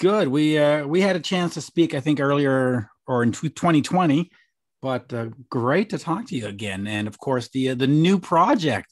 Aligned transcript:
Good. 0.00 0.28
We 0.28 0.56
uh, 0.56 0.86
we 0.86 1.02
had 1.02 1.14
a 1.14 1.20
chance 1.20 1.52
to 1.54 1.60
speak, 1.60 1.92
I 1.92 2.00
think, 2.00 2.20
earlier 2.20 2.88
or 3.06 3.22
in 3.22 3.32
2020, 3.32 4.30
but 4.80 5.12
uh, 5.12 5.26
great 5.50 5.90
to 5.90 5.98
talk 5.98 6.26
to 6.28 6.34
you 6.34 6.46
again. 6.46 6.86
And 6.86 7.06
of 7.06 7.18
course, 7.18 7.48
the 7.50 7.68
uh, 7.70 7.74
the 7.74 7.86
new 7.86 8.18
project, 8.18 8.90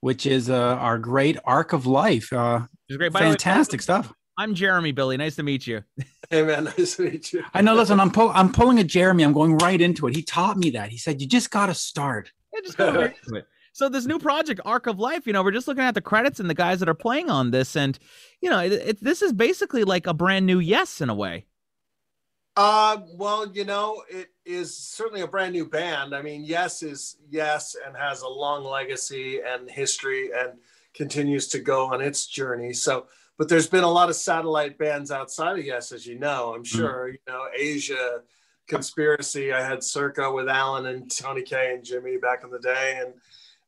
which 0.00 0.26
is 0.26 0.50
uh, 0.50 0.56
our 0.56 0.98
great 0.98 1.38
arc 1.44 1.72
of 1.72 1.86
life. 1.86 2.32
Uh, 2.32 2.62
It's 2.88 2.96
great. 2.96 3.12
fantastic 3.12 3.80
stuff. 3.82 4.12
I'm 4.36 4.54
Jeremy 4.54 4.90
Billy. 4.90 5.16
Nice 5.16 5.36
to 5.36 5.44
meet 5.44 5.66
you. 5.66 5.82
Hey 6.30 6.42
man, 6.42 6.64
nice 6.64 6.96
to 6.96 7.02
meet 7.02 7.30
you. 7.34 7.44
I 7.52 7.60
know. 7.60 7.74
Listen, 7.74 8.00
I'm 8.00 8.10
pull, 8.10 8.30
I'm 8.30 8.50
pulling 8.52 8.78
a 8.78 8.84
Jeremy. 8.84 9.22
I'm 9.22 9.34
going 9.34 9.58
right 9.58 9.78
into 9.78 10.06
it. 10.06 10.16
He 10.16 10.22
taught 10.22 10.56
me 10.56 10.70
that. 10.70 10.88
He 10.88 10.96
said, 10.96 11.20
"You 11.20 11.28
just 11.28 11.50
got 11.50 11.66
to 11.66 11.74
start." 11.74 12.32
Yeah, 12.54 12.60
just 12.64 12.78
go 12.78 12.90
right 12.90 13.14
into 13.22 13.36
it. 13.36 13.46
So 13.72 13.88
this 13.88 14.04
new 14.04 14.18
project, 14.18 14.60
Arc 14.64 14.86
of 14.86 14.98
Life, 14.98 15.26
you 15.26 15.32
know, 15.32 15.42
we're 15.42 15.50
just 15.50 15.66
looking 15.66 15.82
at 15.82 15.94
the 15.94 16.02
credits 16.02 16.38
and 16.38 16.48
the 16.48 16.54
guys 16.54 16.80
that 16.80 16.88
are 16.88 16.94
playing 16.94 17.30
on 17.30 17.50
this, 17.50 17.74
and 17.74 17.98
you 18.40 18.50
know, 18.50 18.58
it, 18.58 18.72
it, 18.72 19.04
this 19.04 19.22
is 19.22 19.32
basically 19.32 19.84
like 19.84 20.06
a 20.06 20.14
brand 20.14 20.46
new 20.46 20.58
Yes 20.58 21.00
in 21.00 21.08
a 21.08 21.14
way. 21.14 21.46
Uh, 22.54 22.98
well, 23.14 23.50
you 23.50 23.64
know, 23.64 24.02
it 24.10 24.28
is 24.44 24.76
certainly 24.76 25.22
a 25.22 25.26
brand 25.26 25.54
new 25.54 25.66
band. 25.66 26.14
I 26.14 26.20
mean, 26.20 26.44
Yes 26.44 26.82
is 26.82 27.16
Yes 27.30 27.74
and 27.86 27.96
has 27.96 28.20
a 28.20 28.28
long 28.28 28.62
legacy 28.64 29.40
and 29.40 29.70
history 29.70 30.30
and 30.36 30.58
continues 30.94 31.48
to 31.48 31.58
go 31.60 31.86
on 31.86 32.02
its 32.02 32.26
journey. 32.26 32.74
So, 32.74 33.06
but 33.38 33.48
there's 33.48 33.66
been 33.66 33.84
a 33.84 33.90
lot 33.90 34.10
of 34.10 34.16
satellite 34.16 34.76
bands 34.76 35.10
outside 35.10 35.58
of 35.58 35.64
Yes, 35.64 35.92
as 35.92 36.06
you 36.06 36.18
know. 36.18 36.52
I'm 36.54 36.64
sure 36.64 37.08
you 37.08 37.18
know 37.26 37.46
Asia 37.56 38.20
Conspiracy. 38.68 39.54
I 39.54 39.66
had 39.66 39.82
Circa 39.82 40.30
with 40.30 40.48
Alan 40.48 40.86
and 40.86 41.10
Tony 41.10 41.42
Kaye 41.42 41.72
and 41.74 41.82
Jimmy 41.82 42.18
back 42.18 42.44
in 42.44 42.50
the 42.50 42.58
day, 42.58 43.00
and 43.02 43.14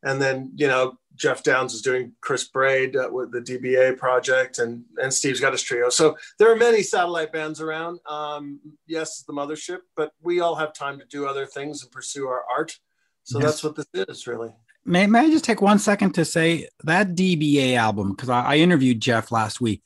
and 0.05 0.21
then 0.23 0.53
you 0.55 0.67
know 0.69 0.99
Geoff 1.17 1.43
Downes 1.43 1.75
is 1.75 1.83
doing 1.83 2.13
Chris 2.21 2.45
Braide 2.45 2.97
uh, 2.97 3.09
with 3.11 3.31
the 3.33 3.41
DBA 3.41 3.97
project, 3.99 4.59
and 4.59 4.85
and 4.99 5.13
Steve's 5.13 5.41
got 5.41 5.53
his 5.53 5.63
trio. 5.63 5.89
So 5.89 6.17
there 6.39 6.51
are 6.53 6.57
many 6.57 6.83
satellite 6.83 7.33
bands 7.33 7.61
around. 7.61 7.99
Um, 8.09 8.61
yes, 8.87 9.23
the 9.23 9.33
mothership, 9.33 9.79
but 9.97 10.13
we 10.23 10.41
all 10.41 10.55
have 10.57 10.73
time 10.73 10.99
to 10.99 11.05
do 11.07 11.27
other 11.27 11.47
things 11.47 11.83
and 11.83 11.91
pursue 11.93 12.27
our 12.27 12.43
art. 12.57 12.79
So 13.25 13.39
Yes. 13.39 13.47
that's 13.47 13.65
what 13.65 13.77
this 13.77 13.87
is 14.09 14.27
really. 14.27 14.53
May, 14.87 15.07
may 15.07 15.21
I 15.21 15.31
just 15.31 15.45
take 15.47 15.63
one 15.63 15.79
second 15.79 16.13
to 16.17 16.27
say 16.27 16.69
that 16.83 17.15
DBA 17.15 17.75
album 17.75 18.11
because 18.11 18.29
I, 18.29 18.41
I 18.43 18.57
interviewed 18.57 19.01
Jeff 19.01 19.33
last 19.33 19.59
week 19.61 19.83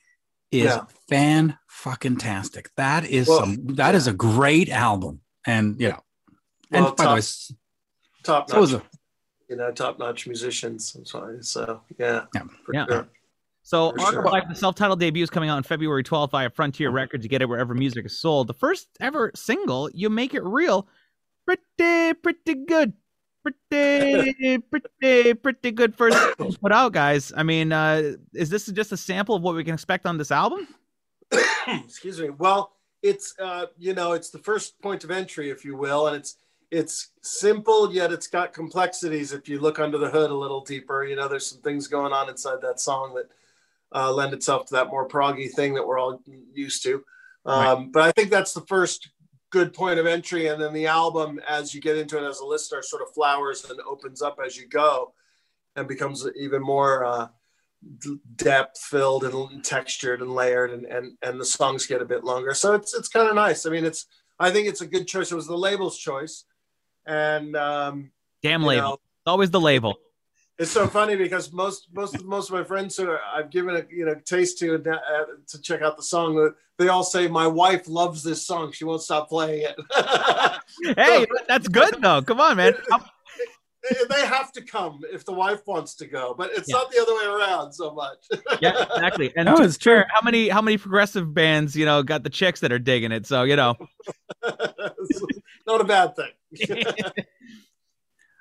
is 0.51 0.65
Yeah. 0.65 0.87
fan 1.09 1.57
fucking 1.69 2.17
tastic. 2.17 2.71
That 2.77 3.05
is 3.05 3.29
Well, 3.29 3.41
some 3.41 3.67
that 3.77 3.95
is 3.95 4.09
a 4.09 4.13
great 4.13 4.69
album, 4.71 5.21
and 5.47 5.79
you 5.81 5.91
know, 5.91 6.03
and 6.73 6.85
Well, 6.87 6.95
by 6.97 7.05
the 7.05 7.09
way, 7.11 7.15
top, 7.15 7.19
s- 7.19 7.53
top 8.25 8.51
so 8.51 8.61
notch, 8.65 8.83
you 9.49 9.57
know, 9.57 9.71
top 9.73 9.99
notch 9.99 10.27
musicians. 10.27 10.95
I'm 10.95 11.05
sorry. 11.05 11.43
So 11.43 11.81
yeah, 11.99 12.27
Yeah. 12.35 12.43
for 12.65 12.75
Yeah. 12.75 12.87
sure. 12.87 13.09
So 13.63 13.89
Arc 13.99 14.13
sure. 14.15 14.25
Life, 14.25 14.45
the 14.49 14.55
self-titled 14.55 14.99
debut 14.99 15.23
is 15.23 15.29
coming 15.31 15.51
out 15.51 15.57
on 15.57 15.63
February 15.63 16.03
12th 16.03 16.31
via 16.31 16.49
Frontiers 16.49 16.93
Records. 16.93 17.23
You 17.25 17.29
get 17.29 17.43
it 17.43 17.49
wherever 17.49 17.75
music 17.75 18.07
is 18.07 18.19
sold. 18.19 18.47
The 18.47 18.55
first 18.55 18.89
ever 19.01 19.31
single, 19.35 19.91
"You 19.93 20.09
Make 20.09 20.33
It 20.35 20.43
Real," 20.43 20.89
pretty 21.45 22.15
pretty 22.15 22.55
good. 22.67 22.95
Pretty, 23.43 24.59
pretty, 24.71 25.35
pretty 25.35 25.71
good 25.71 25.95
first 25.95 26.19
put 26.61 26.73
out, 26.73 26.93
guys. 26.93 27.33
I 27.37 27.43
mean, 27.43 27.73
uh, 27.73 28.15
is 28.35 28.51
this 28.51 28.67
just 28.67 28.93
a 28.93 28.97
sample 28.97 29.35
of 29.37 29.43
what 29.43 29.55
we 29.55 29.65
can 29.65 29.75
expect 29.75 30.07
on 30.07 30.19
this 30.19 30.31
album? 30.31 30.67
excuse 31.85 32.19
me 32.19 32.31
well 32.31 32.73
it's 33.03 33.35
uh 33.39 33.67
you 33.77 33.93
know 33.93 34.13
it's 34.13 34.31
the 34.31 34.39
first 34.39 34.81
point 34.81 35.05
of 35.05 35.11
entry 35.11 35.51
if 35.51 35.63
you 35.63 35.77
will 35.77 36.07
and 36.07 36.17
it's 36.17 36.37
it's 36.71 37.11
simple 37.23 37.93
yet 37.93 38.13
it's 38.13 38.27
got 38.27 38.53
complexities 38.53 39.33
if 39.33 39.49
you 39.49 39.59
look 39.59 39.79
under 39.79 39.99
the 39.99 40.11
hood 40.11 40.31
a 40.31 40.35
little 40.35 40.61
deeper. 40.61 41.05
You 41.05 41.17
know 41.17 41.29
there's 41.29 41.47
some 41.47 41.61
things 41.61 41.87
going 41.87 42.13
on 42.13 42.29
inside 42.29 42.61
that 42.63 42.81
song 42.81 43.15
that 43.15 43.31
uh, 43.95 44.13
lend 44.13 44.35
itself 44.35 44.67
to 44.67 44.75
that 44.75 44.89
more 44.89 45.09
proggy 45.09 45.51
thing 45.51 45.75
that 45.75 45.87
we're 45.87 45.99
all 45.99 46.23
used 46.53 46.83
to. 46.83 47.03
Um, 47.47 47.91
but 47.91 48.03
i 48.03 48.13
think 48.13 48.29
that's 48.31 48.53
the 48.53 48.67
first 48.67 49.09
good 49.51 49.73
point 49.73 49.99
of 49.99 50.07
entry. 50.07 50.49
And 50.49 50.61
then 50.61 50.75
the 50.75 50.87
album 50.87 51.41
as 51.49 51.75
you 51.75 51.81
get 51.81 51.97
into 51.97 52.23
it 52.23 52.29
as 52.29 52.41
a 52.41 52.45
listener 52.45 52.83
sort 52.83 53.03
of 53.03 53.15
flowers 53.15 53.65
and 53.69 53.81
opens 53.81 54.21
up 54.21 54.39
as 54.45 54.57
you 54.57 54.69
go 54.69 55.15
and 55.77 55.89
becomes 55.89 56.27
even 56.37 56.61
more 56.61 57.05
uh, 57.05 57.29
depth 58.37 58.79
filled 58.79 59.25
and 59.25 59.65
textured 59.65 60.21
and 60.21 60.35
layered 60.35 60.73
and, 60.73 60.85
and 60.87 61.17
and 61.23 61.41
the 61.41 61.45
songs 61.45 61.87
get 61.87 62.03
a 62.03 62.05
bit 62.05 62.25
longer. 62.25 62.53
So 62.53 62.75
it's 62.75 62.93
it's 62.93 63.09
kind 63.09 63.29
of 63.29 63.35
nice. 63.35 63.65
I 63.65 63.71
mean 63.71 63.85
it's 63.85 64.07
i 64.41 64.51
think 64.51 64.69
it's 64.69 64.83
a 64.83 64.87
good 64.87 65.09
choice. 65.09 65.33
It 65.33 65.37
was 65.37 65.47
the 65.47 65.57
label's 65.57 65.97
choice 65.97 66.45
and 67.09 67.57
um 67.57 68.11
Damn 68.43 68.63
label. 68.63 68.83
know, 68.83 68.93
It's 68.95 69.27
always 69.27 69.51
the 69.51 69.61
label. 69.61 69.99
it's 70.59 70.71
so 70.71 70.87
funny 70.87 71.17
because 71.17 71.53
most 71.53 71.89
most 71.93 72.23
most 72.25 72.51
of 72.51 72.55
my 72.55 72.63
friends 72.65 72.97
who 72.97 73.17
i've 73.35 73.51
given 73.51 73.75
a 73.77 73.83
you 73.91 74.05
know 74.05 74.15
taste 74.25 74.59
to 74.59 74.75
uh, 74.75 75.25
to 75.49 75.61
check 75.63 75.83
out 75.83 75.97
the 75.97 76.03
song 76.03 76.53
they 76.79 76.89
all 76.89 77.03
say 77.05 77.27
my 77.29 77.47
wife 77.47 77.89
loves 77.89 78.23
this 78.23 78.47
song 78.47 78.71
she 78.73 78.85
won't 78.85 79.03
stop 79.03 79.29
playing 79.29 79.67
it 79.71 79.77
Hey, 80.97 81.27
that's 81.49 81.67
good 81.67 81.97
though. 82.01 82.23
Come 82.23 82.41
on, 82.41 82.57
man. 82.57 82.75
How- 82.91 83.05
they 84.11 84.27
have 84.27 84.53
to 84.53 84.61
come 84.61 85.01
if 85.13 85.25
the 85.25 85.33
wife 85.33 85.61
wants 85.67 85.95
to 85.95 86.07
go 86.07 86.35
but 86.37 86.51
it's 86.53 86.69
Yeah. 86.69 86.77
not 86.79 86.91
the 86.91 87.01
other 87.01 87.15
way 87.15 87.25
around 87.25 87.73
so 87.73 87.95
much 87.95 88.19
yeah, 88.61 88.83
exactly. 88.83 89.33
And 89.37 89.47
no, 89.47 89.57
to 89.57 89.63
it's 89.63 89.79
true. 89.79 90.03
how 90.13 90.21
many 90.23 90.49
how 90.49 90.61
many 90.61 90.77
progressive 90.77 91.33
bands, 91.33 91.75
you 91.77 91.87
know, 91.87 92.03
got 92.03 92.23
the 92.23 92.29
chicks 92.31 92.61
that 92.61 92.71
are 92.73 92.79
digging 92.79 93.13
it? 93.13 93.27
So 93.27 93.45
you 93.45 93.57
know, 93.57 93.77
not 95.67 95.81
a 95.81 95.85
bad 95.85 96.17
thing 96.17 96.27
That's 96.27 96.27
funny. 96.27 96.38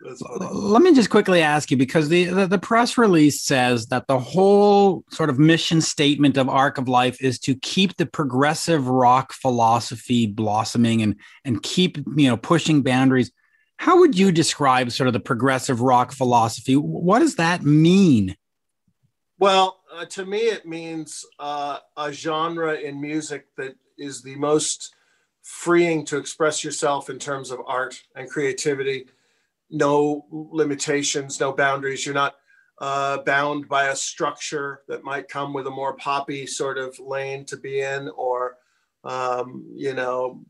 Let 0.02 0.84
me 0.84 0.94
just 0.94 1.10
quickly 1.10 1.42
ask 1.42 1.72
you 1.72 1.78
because 1.78 2.08
the, 2.10 2.26
the 2.26 2.48
the 2.48 2.60
press 2.60 2.98
release 2.98 3.42
says 3.42 3.88
that 3.88 4.08
the 4.08 4.20
whole 4.20 5.04
sort 5.12 5.30
of 5.30 5.40
mission 5.40 5.82
statement 5.82 6.38
of 6.38 6.48
Arc 6.48 6.78
of 6.78 6.88
Life 6.88 7.22
is 7.22 7.40
to 7.40 7.56
keep 7.56 7.98
the 7.98 8.06
progressive 8.06 8.88
rock 8.88 9.34
philosophy 9.34 10.28
blossoming 10.28 11.02
and 11.02 11.16
and 11.44 11.64
keep 11.64 11.98
you 12.16 12.30
know 12.30 12.38
pushing 12.38 12.84
boundaries. 12.84 13.32
How 13.78 14.00
would 14.00 14.18
you 14.18 14.32
describe 14.32 14.92
sort 14.92 15.08
of 15.08 15.14
the 15.14 15.20
progressive 15.20 15.82
rock 15.82 16.12
philosophy? 16.12 16.76
What 16.76 17.20
does 17.20 17.36
that 17.36 17.64
mean? 17.64 18.36
Well, 19.40 19.82
uh, 19.94 20.06
to 20.06 20.26
me, 20.26 20.40
it 20.40 20.66
means 20.66 21.26
uh, 21.40 21.80
a 21.96 22.12
genre 22.12 22.74
in 22.76 23.02
music 23.02 23.48
that 23.58 23.76
is 23.98 24.22
the 24.22 24.36
most 24.36 24.96
freeing 25.48 26.04
to 26.04 26.18
express 26.18 26.62
yourself 26.62 27.10
in 27.10 27.18
terms 27.18 27.52
of 27.52 27.62
art 27.66 28.04
and 28.16 28.30
creativity. 28.30 29.08
No 29.70 30.26
limitations, 30.30 31.40
no 31.40 31.54
boundaries. 31.54 32.06
You're 32.06 32.14
not 32.14 32.36
uh, 32.80 33.20
bound 33.20 33.70
by 33.70 33.86
a 33.88 33.96
structure 33.96 34.82
that 34.90 35.06
might 35.06 35.30
come 35.30 35.54
with 35.54 35.66
a 35.66 35.72
more 35.72 35.96
poppy 35.96 36.46
sort 36.46 36.78
of 36.78 37.00
lane 37.00 37.46
to 37.46 37.56
be 37.56 37.80
in, 37.80 38.10
or 38.10 38.58
um, 39.06 39.66
you 39.74 39.94
know, 39.94 40.42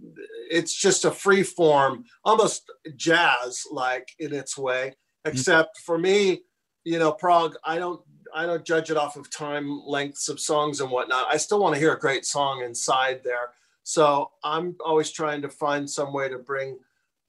it's 0.49 0.73
just 0.73 1.05
a 1.05 1.11
free 1.11 1.43
form, 1.43 2.05
almost 2.23 2.71
jazz-like 2.95 4.09
in 4.17 4.33
its 4.33 4.57
way. 4.57 4.95
Except 5.25 5.77
for 5.77 5.99
me, 5.99 6.41
you 6.85 6.97
know, 6.97 7.11
prog, 7.11 7.55
I 7.63 7.77
don't 7.77 8.01
I 8.33 8.47
don't 8.47 8.65
judge 8.65 8.89
it 8.89 8.97
off 8.97 9.15
of 9.15 9.29
time 9.29 9.81
lengths 9.85 10.27
of 10.27 10.39
songs 10.39 10.81
and 10.81 10.89
whatnot. 10.89 11.27
I 11.29 11.37
still 11.37 11.59
want 11.59 11.75
to 11.75 11.79
hear 11.79 11.93
a 11.93 11.99
great 11.99 12.25
song 12.25 12.63
inside 12.63 13.21
there. 13.23 13.51
So 13.87 14.31
I'm 14.43 14.75
always 14.83 15.11
trying 15.11 15.41
to 15.43 15.49
find 15.49 15.89
some 15.89 16.11
way 16.11 16.27
to 16.27 16.37
bring 16.37 16.77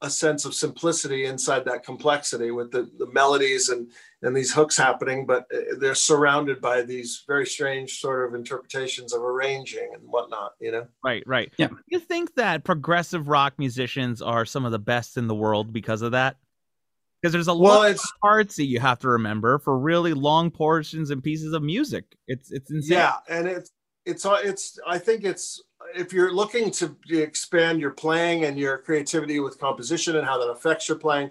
a 0.03 0.11
sense 0.11 0.45
of 0.45 0.55
simplicity 0.55 1.25
inside 1.25 1.65
that 1.67 1.85
complexity 1.85 2.51
with 2.51 2.73
the, 2.73 2.91
the 2.99 3.07
melodies 3.13 3.69
and, 3.69 3.93
and 4.23 4.37
these 4.37 4.53
hooks 4.53 4.77
happening, 4.77 5.25
but 5.25 5.47
uh, 5.55 5.77
they're 5.79 5.95
surrounded 5.95 6.61
by 6.61 6.83
these 6.83 7.23
very 7.29 7.47
strange 7.47 8.01
sort 8.01 8.29
of 8.29 8.35
interpretations 8.35 9.13
of 9.13 9.23
arranging 9.23 9.89
and 9.95 10.03
whatnot, 10.09 10.55
you 10.61 10.73
know? 10.73 10.89
right, 11.05 11.23
right. 11.29 11.53
Yeah. 11.59 11.69
You 11.87 12.01
think 12.01 12.35
that 12.35 12.65
progressive 12.65 13.29
rock 13.29 13.55
musicians 13.57 14.21
are 14.21 14.45
some 14.45 14.65
of 14.65 14.73
the 14.73 14.81
best 14.81 15.17
in 15.17 15.29
the 15.29 15.37
world 15.37 15.73
because 15.73 16.03
of 16.03 16.11
that? 16.11 16.39
Because 17.23 17.33
there's 17.33 17.47
a 17.47 17.55
Well, 17.55 17.75
lot 17.79 17.85
of 17.87 17.93
it's, 17.93 18.13
parts 18.21 18.57
that 18.57 18.65
you 18.65 18.81
have 18.81 18.99
to 19.01 19.09
remember 19.11 19.61
for 19.61 19.79
really 19.79 20.13
long 20.13 20.51
portions 20.51 21.11
and 21.11 21.23
pieces 21.23 21.53
of 21.53 21.63
music. 21.63 22.17
It's 22.27 22.51
it's 22.51 22.69
insane. 22.73 22.99
yeah 22.99 23.15
and 23.29 23.47
it's 23.47 23.71
it's 24.05 24.27
uh, 24.27 24.39
it's 24.43 24.79
i 24.87 24.99
think 24.99 25.23
it's 25.25 25.63
if 25.95 26.13
you're 26.13 26.33
looking 26.33 26.71
to 26.73 26.97
expand 27.11 27.81
your 27.81 27.91
playing 27.91 28.45
and 28.45 28.59
your 28.59 28.79
creativity 28.79 29.41
with 29.41 29.59
composition 29.59 30.17
and 30.17 30.27
how 30.27 30.39
that 30.39 30.51
affects 30.51 30.89
your 30.89 30.99
playing 30.99 31.31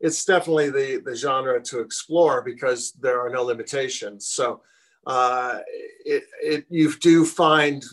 it's 0.00 0.24
definitely 0.24 0.68
the 0.68 1.00
the 1.04 1.14
genre 1.14 1.62
to 1.62 1.80
explore 1.80 2.42
because 2.42 2.92
there 3.00 3.20
are 3.20 3.30
no 3.30 3.42
limitations. 3.44 4.26
So 4.26 4.60
uh 5.06 5.60
it, 6.04 6.24
it 6.42 6.66
you 6.68 6.92
do 6.98 7.24
find 7.24 7.84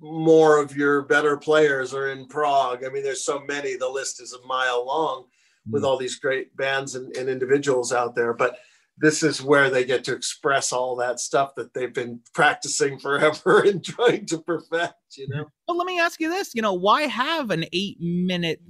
more 0.00 0.60
of 0.60 0.76
your 0.76 1.02
better 1.02 1.36
players 1.36 1.94
are 1.94 2.10
in 2.10 2.26
prog. 2.26 2.84
I 2.84 2.88
mean 2.88 3.04
there's 3.04 3.24
so 3.24 3.40
many 3.40 3.76
the 3.76 3.88
list 3.88 4.20
is 4.20 4.32
a 4.34 4.46
mile 4.46 4.84
long 4.84 5.26
with 5.70 5.82
Mm. 5.82 5.86
all 5.86 5.96
these 5.96 6.16
great 6.16 6.54
bands 6.56 6.94
and, 6.94 7.16
and 7.16 7.28
individuals 7.28 7.92
out 7.92 8.14
there. 8.14 8.34
But 8.34 8.58
this 8.98 9.22
is 9.22 9.42
where 9.42 9.70
they 9.70 9.84
get 9.84 10.04
to 10.04 10.14
express 10.14 10.72
all 10.72 10.96
that 10.96 11.18
stuff 11.18 11.54
that 11.56 11.74
they've 11.74 11.92
been 11.92 12.20
practicing 12.32 12.98
forever 12.98 13.60
and 13.66 13.84
trying 13.84 14.26
to 14.26 14.38
perfect 14.38 14.94
you 15.16 15.28
know 15.28 15.46
Well, 15.68 15.76
let 15.76 15.86
me 15.86 15.98
ask 15.98 16.20
you 16.20 16.28
this. 16.28 16.54
You 16.54 16.62
know, 16.62 16.74
why 16.74 17.02
have 17.02 17.50
an 17.50 17.64
eight 17.72 18.00
minute 18.00 18.60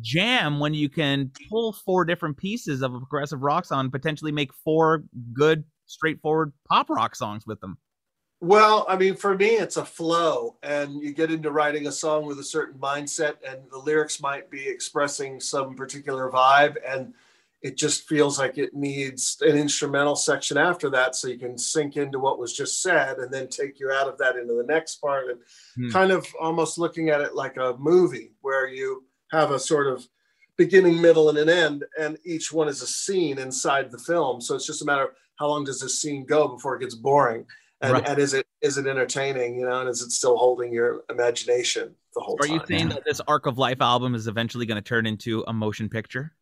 jam 0.00 0.58
when 0.58 0.74
you 0.74 0.88
can 0.88 1.30
pull 1.50 1.72
four 1.72 2.04
different 2.04 2.36
pieces 2.36 2.82
of 2.82 2.94
a 2.94 2.98
progressive 2.98 3.42
rock 3.42 3.64
song 3.64 3.80
and 3.80 3.92
potentially 3.92 4.32
make 4.32 4.52
four 4.64 5.04
good, 5.32 5.64
straightforward 5.86 6.52
pop 6.68 6.88
rock 6.88 7.14
songs 7.14 7.46
with 7.46 7.60
them? 7.60 7.78
Well, 8.40 8.84
I 8.88 8.96
mean, 8.96 9.14
for 9.14 9.36
me, 9.36 9.50
it's 9.50 9.76
a 9.76 9.84
flow, 9.84 10.56
and 10.64 11.00
you 11.00 11.12
get 11.12 11.30
into 11.30 11.52
writing 11.52 11.86
a 11.86 11.92
song 11.92 12.26
with 12.26 12.40
a 12.40 12.44
certain 12.44 12.80
mindset, 12.80 13.36
and 13.48 13.60
the 13.70 13.78
lyrics 13.78 14.20
might 14.20 14.50
be 14.50 14.68
expressing 14.68 15.38
some 15.38 15.76
particular 15.76 16.28
vibe, 16.28 16.74
and 16.84 17.14
it 17.62 17.76
just 17.76 18.08
feels 18.08 18.38
like 18.38 18.58
it 18.58 18.74
needs 18.74 19.38
an 19.40 19.56
instrumental 19.56 20.16
section 20.16 20.58
after 20.58 20.90
that 20.90 21.14
so 21.14 21.28
you 21.28 21.38
can 21.38 21.56
sink 21.56 21.96
into 21.96 22.18
what 22.18 22.38
was 22.38 22.52
just 22.52 22.82
said 22.82 23.18
and 23.18 23.32
then 23.32 23.48
take 23.48 23.78
you 23.78 23.90
out 23.90 24.08
of 24.08 24.18
that 24.18 24.36
into 24.36 24.54
the 24.54 24.64
next 24.64 24.96
part 24.96 25.28
and 25.28 25.38
hmm. 25.76 25.90
kind 25.90 26.10
of 26.10 26.26
almost 26.40 26.76
looking 26.76 27.08
at 27.08 27.20
it 27.20 27.34
like 27.34 27.56
a 27.56 27.76
movie 27.78 28.32
where 28.40 28.66
you 28.66 29.04
have 29.30 29.52
a 29.52 29.58
sort 29.58 29.86
of 29.86 30.06
beginning 30.58 31.00
middle 31.00 31.28
and 31.28 31.38
an 31.38 31.48
end 31.48 31.84
and 31.98 32.18
each 32.24 32.52
one 32.52 32.68
is 32.68 32.82
a 32.82 32.86
scene 32.86 33.38
inside 33.38 33.90
the 33.90 33.98
film. 33.98 34.40
So 34.40 34.54
it's 34.54 34.66
just 34.66 34.82
a 34.82 34.84
matter 34.84 35.04
of 35.04 35.10
how 35.36 35.48
long 35.48 35.64
does 35.64 35.80
this 35.80 36.00
scene 36.00 36.26
go 36.26 36.48
before 36.48 36.76
it 36.76 36.80
gets 36.80 36.94
boring? 36.94 37.46
And, 37.80 37.94
right. 37.94 38.08
and 38.08 38.18
is 38.18 38.32
it 38.32 38.46
is 38.60 38.78
it 38.78 38.86
entertaining 38.86 39.56
you 39.56 39.66
know 39.66 39.80
and 39.80 39.88
is 39.88 40.02
it 40.02 40.12
still 40.12 40.36
holding 40.36 40.72
your 40.72 41.02
imagination 41.10 41.92
the 42.14 42.20
whole 42.20 42.36
are 42.36 42.46
time 42.46 42.58
are 42.58 42.60
you 42.60 42.66
saying 42.68 42.90
that 42.90 43.04
this 43.04 43.20
arc 43.26 43.46
of 43.46 43.58
life 43.58 43.80
album 43.80 44.14
is 44.14 44.28
eventually 44.28 44.66
going 44.66 44.76
to 44.76 44.88
turn 44.88 45.04
into 45.04 45.42
a 45.48 45.52
motion 45.52 45.88
picture? 45.88 46.32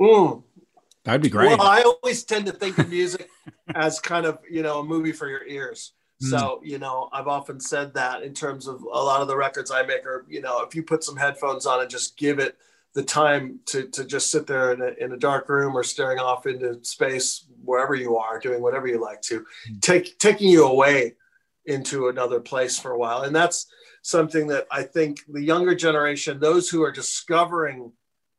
Mm, 0.00 0.44
That'd 1.04 1.22
be 1.22 1.30
great. 1.30 1.58
Well, 1.58 1.62
I 1.62 1.82
always 1.82 2.24
tend 2.24 2.46
to 2.46 2.52
think 2.52 2.78
of 2.78 2.88
music 2.90 3.28
as 3.74 4.00
kind 4.00 4.26
of, 4.26 4.38
you 4.50 4.62
know, 4.62 4.80
a 4.80 4.84
movie 4.84 5.12
for 5.12 5.28
your 5.28 5.46
ears. 5.46 5.92
Mm. 6.22 6.30
So, 6.30 6.60
you 6.64 6.78
know, 6.78 7.08
I've 7.12 7.28
often 7.28 7.60
said 7.60 7.94
that 7.94 8.22
in 8.22 8.34
terms 8.34 8.66
of 8.66 8.82
a 8.82 8.86
lot 8.86 9.22
of 9.22 9.28
the 9.28 9.36
records 9.36 9.70
I 9.70 9.82
make 9.84 10.04
are, 10.04 10.26
you 10.28 10.40
know, 10.40 10.62
if 10.62 10.74
you 10.74 10.82
put 10.82 11.04
some 11.04 11.16
headphones 11.16 11.66
on 11.66 11.80
and 11.80 11.90
just 11.90 12.16
give 12.16 12.38
it 12.38 12.56
the 12.94 13.02
time 13.02 13.60
to, 13.66 13.86
to 13.88 14.04
just 14.04 14.30
sit 14.30 14.46
there 14.46 14.72
in 14.72 14.82
a, 14.82 15.04
in 15.04 15.12
a 15.12 15.16
dark 15.16 15.48
room 15.48 15.76
or 15.76 15.84
staring 15.84 16.18
off 16.18 16.46
into 16.46 16.82
space, 16.82 17.46
wherever 17.62 17.94
you 17.94 18.16
are, 18.16 18.38
doing 18.38 18.60
whatever 18.60 18.86
you 18.86 19.00
like 19.00 19.20
to, 19.22 19.44
mm. 19.70 19.80
take 19.80 20.18
taking 20.18 20.48
you 20.48 20.64
away 20.64 21.14
into 21.66 22.08
another 22.08 22.40
place 22.40 22.78
for 22.78 22.92
a 22.92 22.98
while. 22.98 23.22
And 23.22 23.36
that's 23.36 23.66
something 24.02 24.46
that 24.48 24.66
I 24.72 24.82
think 24.82 25.20
the 25.28 25.42
younger 25.42 25.74
generation, 25.74 26.40
those 26.40 26.68
who 26.68 26.82
are 26.82 26.90
discovering 26.90 27.92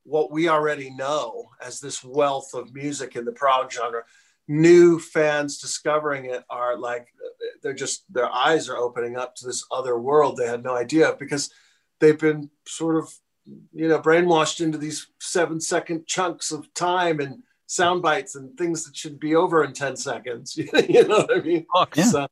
what 0.10 0.32
we 0.32 0.50
already 0.50 0.90
know 0.90 1.50
as 1.64 1.80
this 1.80 2.04
wealth 2.04 2.54
of 2.54 2.74
music 2.74 3.16
in 3.16 3.26
the 3.26 3.32
prog 3.32 3.72
genre. 3.72 4.04
New 4.48 5.00
fans 5.00 5.60
discovering 5.60 6.26
it 6.26 6.44
are 6.50 6.76
like 6.76 7.08
they're 7.62 7.74
just 7.74 8.04
their 8.12 8.30
eyes 8.32 8.68
are 8.68 8.78
opening 8.78 9.16
up 9.16 9.36
to 9.36 9.46
this 9.46 9.64
other 9.72 10.00
world 10.00 10.38
they 10.38 10.48
had 10.48 10.64
no 10.64 10.76
idea 10.76 11.16
because 11.20 11.52
they've 12.00 12.18
been 12.18 12.50
sort 12.66 12.96
of 12.96 13.14
you 13.74 13.88
know 13.88 14.00
brainwashed 14.00 14.60
into 14.60 14.78
these 14.78 15.08
seven 15.20 15.62
second 15.62 16.08
chunks 16.08 16.52
of 16.52 16.74
time 16.74 17.20
and 17.20 17.44
sound 17.70 18.02
bites 18.02 18.36
and 18.36 18.58
things 18.58 18.84
that 18.84 18.98
should 18.98 19.20
be 19.20 19.36
over 19.36 19.64
in 19.64 19.74
10 19.74 19.96
seconds. 19.96 20.58
You 20.90 21.08
know 21.08 21.20
what 21.20 21.38
i 21.38 21.42
mean? 21.42 21.66
Yeah. 21.96 22.04
So, 22.04 22.28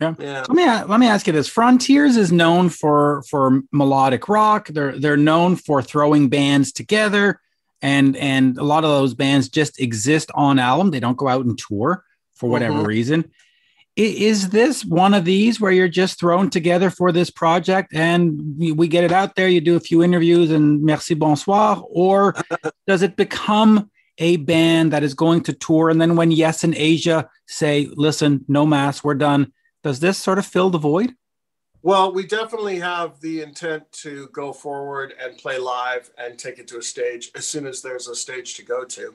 yeah. 0.00 0.14
yeah. 0.18 0.40
Let 0.40 0.50
me 0.50 0.64
let 0.64 1.00
me 1.00 1.06
ask 1.06 1.26
you 1.26 1.32
this: 1.32 1.48
Frontiers 1.48 2.16
is 2.16 2.30
known 2.30 2.68
for 2.68 3.22
for 3.30 3.62
melodic 3.72 4.28
rock. 4.28 4.68
They're 4.68 4.98
they're 4.98 5.16
known 5.16 5.56
for 5.56 5.82
throwing 5.82 6.28
bands 6.28 6.72
together, 6.72 7.40
and 7.80 8.16
and 8.16 8.58
a 8.58 8.64
lot 8.64 8.84
of 8.84 8.90
those 8.90 9.14
bands 9.14 9.48
just 9.48 9.80
exist 9.80 10.30
on 10.34 10.58
album. 10.58 10.90
They 10.90 11.00
don't 11.00 11.16
go 11.16 11.28
out 11.28 11.46
and 11.46 11.58
tour 11.58 12.04
for 12.34 12.48
whatever 12.50 12.78
mm-hmm. 12.78 12.86
reason. 12.86 13.32
Is 13.96 14.50
this 14.50 14.84
one 14.84 15.14
of 15.14 15.24
these 15.24 15.58
where 15.58 15.72
you're 15.72 15.88
just 15.88 16.20
thrown 16.20 16.50
together 16.50 16.90
for 16.90 17.12
this 17.12 17.30
project 17.30 17.94
and 17.94 18.58
we 18.58 18.88
get 18.88 19.04
it 19.04 19.12
out 19.12 19.36
there? 19.36 19.48
You 19.48 19.62
do 19.62 19.76
a 19.76 19.80
few 19.80 20.02
interviews 20.02 20.50
and 20.50 20.82
merci 20.82 21.14
bonsoir, 21.14 21.82
or 21.88 22.34
does 22.86 23.00
it 23.00 23.16
become 23.16 23.90
a 24.18 24.36
band 24.36 24.92
that 24.92 25.02
is 25.02 25.14
going 25.14 25.42
to 25.42 25.54
tour 25.54 25.88
and 25.88 26.00
then 26.00 26.16
when 26.16 26.30
Yes 26.30 26.62
in 26.62 26.74
Asia 26.76 27.30
say, 27.46 27.88
"Listen, 27.94 28.44
no 28.48 28.66
mass, 28.66 29.02
we're 29.02 29.14
done." 29.14 29.52
Does 29.86 30.00
this 30.00 30.18
sort 30.18 30.40
of 30.40 30.44
fill 30.44 30.68
the 30.68 30.78
void? 30.78 31.14
Well, 31.80 32.12
we 32.12 32.26
definitely 32.26 32.80
have 32.80 33.20
the 33.20 33.40
intent 33.40 33.84
to 34.02 34.28
go 34.32 34.52
forward 34.52 35.14
and 35.22 35.38
play 35.38 35.58
live 35.58 36.10
and 36.18 36.36
take 36.36 36.58
it 36.58 36.66
to 36.68 36.78
a 36.78 36.82
stage 36.82 37.30
as 37.36 37.46
soon 37.46 37.68
as 37.68 37.82
there's 37.82 38.08
a 38.08 38.16
stage 38.16 38.56
to 38.56 38.64
go 38.64 38.84
to. 38.84 39.14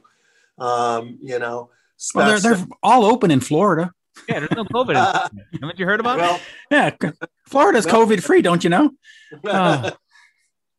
Um, 0.57 1.19
you 1.21 1.39
know, 1.39 1.71
well, 2.15 2.39
they're, 2.39 2.55
they're 2.55 2.65
all 2.81 3.03
open 3.03 3.31
in 3.31 3.41
Florida. 3.41 3.91
Yeah, 4.29 4.39
there's 4.39 4.51
no 4.51 4.63
COVID. 4.63 4.95
Haven't 4.95 5.77
you 5.77 5.85
heard 5.85 5.99
about 5.99 6.19
well, 6.19 6.39
it? 6.71 6.95
Yeah, 7.01 7.11
Florida's 7.49 7.85
no. 7.85 8.05
COVID 8.05 8.23
free, 8.23 8.41
don't 8.41 8.63
you 8.63 8.69
know? 8.69 8.91
Uh, 9.43 9.91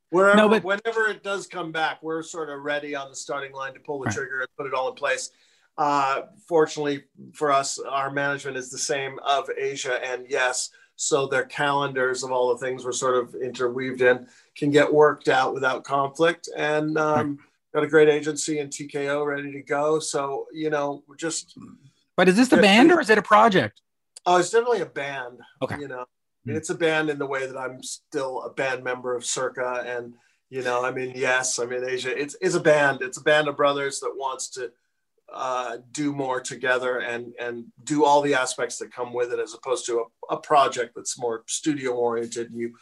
Wherever, 0.09 0.37
no, 0.39 0.49
but, 0.49 0.65
whenever 0.65 1.09
it 1.09 1.23
does 1.23 1.47
come 1.47 1.71
back, 1.71 2.03
we're 2.03 2.23
sort 2.23 2.49
of 2.49 2.63
ready 2.63 2.95
on 2.95 3.11
the 3.11 3.17
starting 3.17 3.53
line 3.53 3.75
to 3.75 3.81
pull 3.81 3.99
the 3.99 4.07
right. 4.07 4.15
trigger 4.15 4.41
and 4.41 4.49
put 4.57 4.67
it 4.67 4.73
all 4.73 4.89
in 4.89 4.95
place. 4.95 5.31
Uh, 5.79 6.23
fortunately 6.47 7.05
for 7.35 7.51
us, 7.51 7.79
our 7.79 8.11
management 8.11 8.57
is 8.57 8.71
the 8.71 8.79
same 8.79 9.19
of 9.27 9.49
Asia 9.59 9.99
and 10.05 10.27
yes, 10.29 10.71
so 10.97 11.27
their 11.27 11.45
calendars 11.45 12.23
of 12.23 12.31
all 12.31 12.51
the 12.55 12.65
things 12.65 12.85
we're 12.85 12.93
sort 12.93 13.17
of 13.17 13.35
interweaved 13.35 14.03
in 14.03 14.27
can 14.57 14.71
get 14.71 14.93
worked 14.93 15.29
out 15.29 15.55
without 15.55 15.85
conflict. 15.85 16.49
And 16.57 16.97
um, 16.99 17.39
got 17.75 17.85
a 17.85 17.89
great 17.89 18.09
agency 18.09 18.59
and 18.59 18.71
TKO 18.71 19.27
ready 19.27 19.53
to 19.53 19.63
go. 19.63 19.99
So 19.99 20.47
you 20.53 20.71
know, 20.71 21.03
we're 21.09 21.17
just. 21.17 21.59
But 22.17 22.29
is 22.29 22.37
this 22.37 22.49
the 22.49 22.59
band 22.59 22.93
or 22.93 23.01
is 23.01 23.11
it 23.11 23.19
a 23.19 23.23
project? 23.23 23.81
Oh, 24.27 24.37
it's 24.37 24.51
definitely 24.51 24.83
a 24.83 24.87
band. 24.87 25.41
Okay. 25.63 25.79
You 25.81 25.89
know, 25.89 26.03
mm-hmm. 26.47 26.57
it's 26.57 26.71
a 26.71 26.75
band 26.75 27.11
in 27.11 27.19
the 27.19 27.27
way 27.27 27.47
that 27.47 27.57
I'm 27.57 27.83
still 27.83 28.43
a 28.43 28.51
band 28.51 28.85
member 28.85 29.17
of 29.17 29.25
Circa, 29.25 29.85
and 29.87 30.15
you 30.51 30.63
know, 30.63 30.85
I 30.85 30.91
mean, 30.93 31.15
yes, 31.17 31.59
I 31.59 31.65
mean 31.65 31.85
Asia. 31.85 32.17
It's 32.17 32.37
it's 32.41 32.55
a 32.55 32.61
band. 32.61 33.03
It's 33.03 33.19
a 33.19 33.23
band 33.23 33.49
of 33.49 33.57
brothers 33.57 34.01
that 34.01 34.13
wants 34.15 34.51
to 34.51 34.71
uh, 35.35 35.79
do 35.93 36.13
more 36.13 36.41
together 36.41 36.99
and 36.99 37.33
and 37.41 37.65
do 37.85 38.05
all 38.05 38.21
the 38.21 38.35
aspects 38.35 38.79
that 38.79 38.93
come 38.93 39.13
with 39.13 39.33
it 39.33 39.39
as 39.39 39.55
opposed 39.55 39.87
to 39.87 40.05
a, 40.31 40.35
a 40.35 40.41
project 40.41 40.93
that's 40.95 41.19
more 41.19 41.43
studio 41.47 41.93
oriented 41.93 42.51
and 42.51 42.59
you 42.59 42.73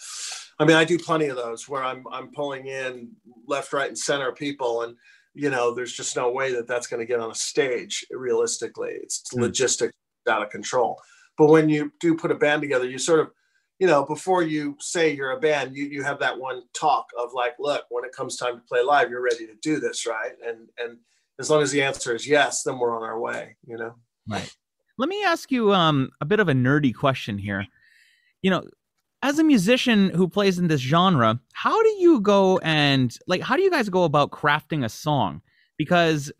i 0.59 0.65
mean 0.65 0.77
i 0.77 0.85
do 0.85 0.99
plenty 0.99 1.27
of 1.27 1.37
those 1.37 1.69
where 1.69 1.85
i'm 1.85 2.05
i'm 2.11 2.31
pulling 2.33 2.67
in 2.67 3.09
left 3.47 3.73
right 3.73 3.89
and 3.89 3.99
center 3.99 4.33
people 4.33 4.83
and 4.83 4.97
you 5.35 5.51
know 5.51 5.73
there's 5.73 5.93
just 5.93 6.17
no 6.17 6.31
way 6.31 6.53
that 6.53 6.67
that's 6.67 6.87
going 6.87 7.01
to 7.01 7.07
get 7.07 7.21
on 7.21 7.31
a 7.31 7.35
stage 7.35 8.05
realistically. 8.11 8.93
It's 9.03 9.23
mm. 9.35 9.41
logistics 9.41 9.95
out 10.29 10.43
of 10.43 10.51
control. 10.51 11.01
But 11.39 11.47
when 11.47 11.69
you 11.69 11.93
do 12.01 12.17
put 12.17 12.31
a 12.31 12.35
band 12.35 12.63
together 12.63 12.89
you 12.89 12.99
sort 12.99 13.21
of 13.21 13.31
you 13.79 13.87
know 13.87 14.05
before 14.05 14.43
you 14.43 14.77
say 14.81 15.15
you're 15.15 15.33
a 15.33 15.41
band 15.41 15.75
you, 15.75 15.85
you 15.85 16.03
have 16.03 16.19
that 16.21 16.39
one 16.39 16.63
talk 16.75 17.07
of 17.19 17.33
like 17.33 17.55
look 17.59 17.85
when 17.91 18.05
it 18.05 18.13
comes 18.13 18.37
time 18.37 18.57
to 18.57 18.63
play 18.69 18.83
live 18.83 19.11
you're 19.11 19.23
ready 19.23 19.47
to 19.47 19.55
do 19.63 19.81
this 19.81 20.07
right? 20.07 20.33
And 20.47 20.69
and 20.79 20.99
as 21.41 21.51
long 21.51 21.63
as 21.63 21.73
the 21.73 21.83
answer 21.83 22.15
is 22.15 22.29
yes, 22.29 22.63
then 22.63 22.79
we're 22.79 22.95
on 22.95 23.03
our 23.03 23.19
way, 23.19 23.57
you 23.67 23.77
know? 23.77 23.95
Right. 24.29 24.55
Let 24.99 25.09
me 25.09 25.25
ask 25.25 25.51
you 25.51 25.73
um, 25.73 26.11
a 26.21 26.27
bit 26.27 26.39
of 26.39 26.49
a 26.49 26.53
nerdy 26.53 26.95
question 26.95 27.39
here. 27.39 27.67
You 28.43 28.51
know, 28.51 28.63
as 29.23 29.39
a 29.39 29.45
musician 29.45 30.11
who 30.11 30.29
plays 30.29 30.59
in 30.59 30.69
this 30.69 30.81
genre, 30.81 31.41
how 31.55 31.83
do 31.83 31.89
you 31.99 32.21
go 32.21 32.59
and 32.59 33.17
like 33.27 33.41
how 33.41 33.57
do 33.57 33.63
you 33.63 33.71
guys 33.71 33.89
go 33.89 34.05
about 34.05 34.31
crafting 34.31 34.85
a 34.85 34.89
song? 34.91 35.41
Because 35.79 36.31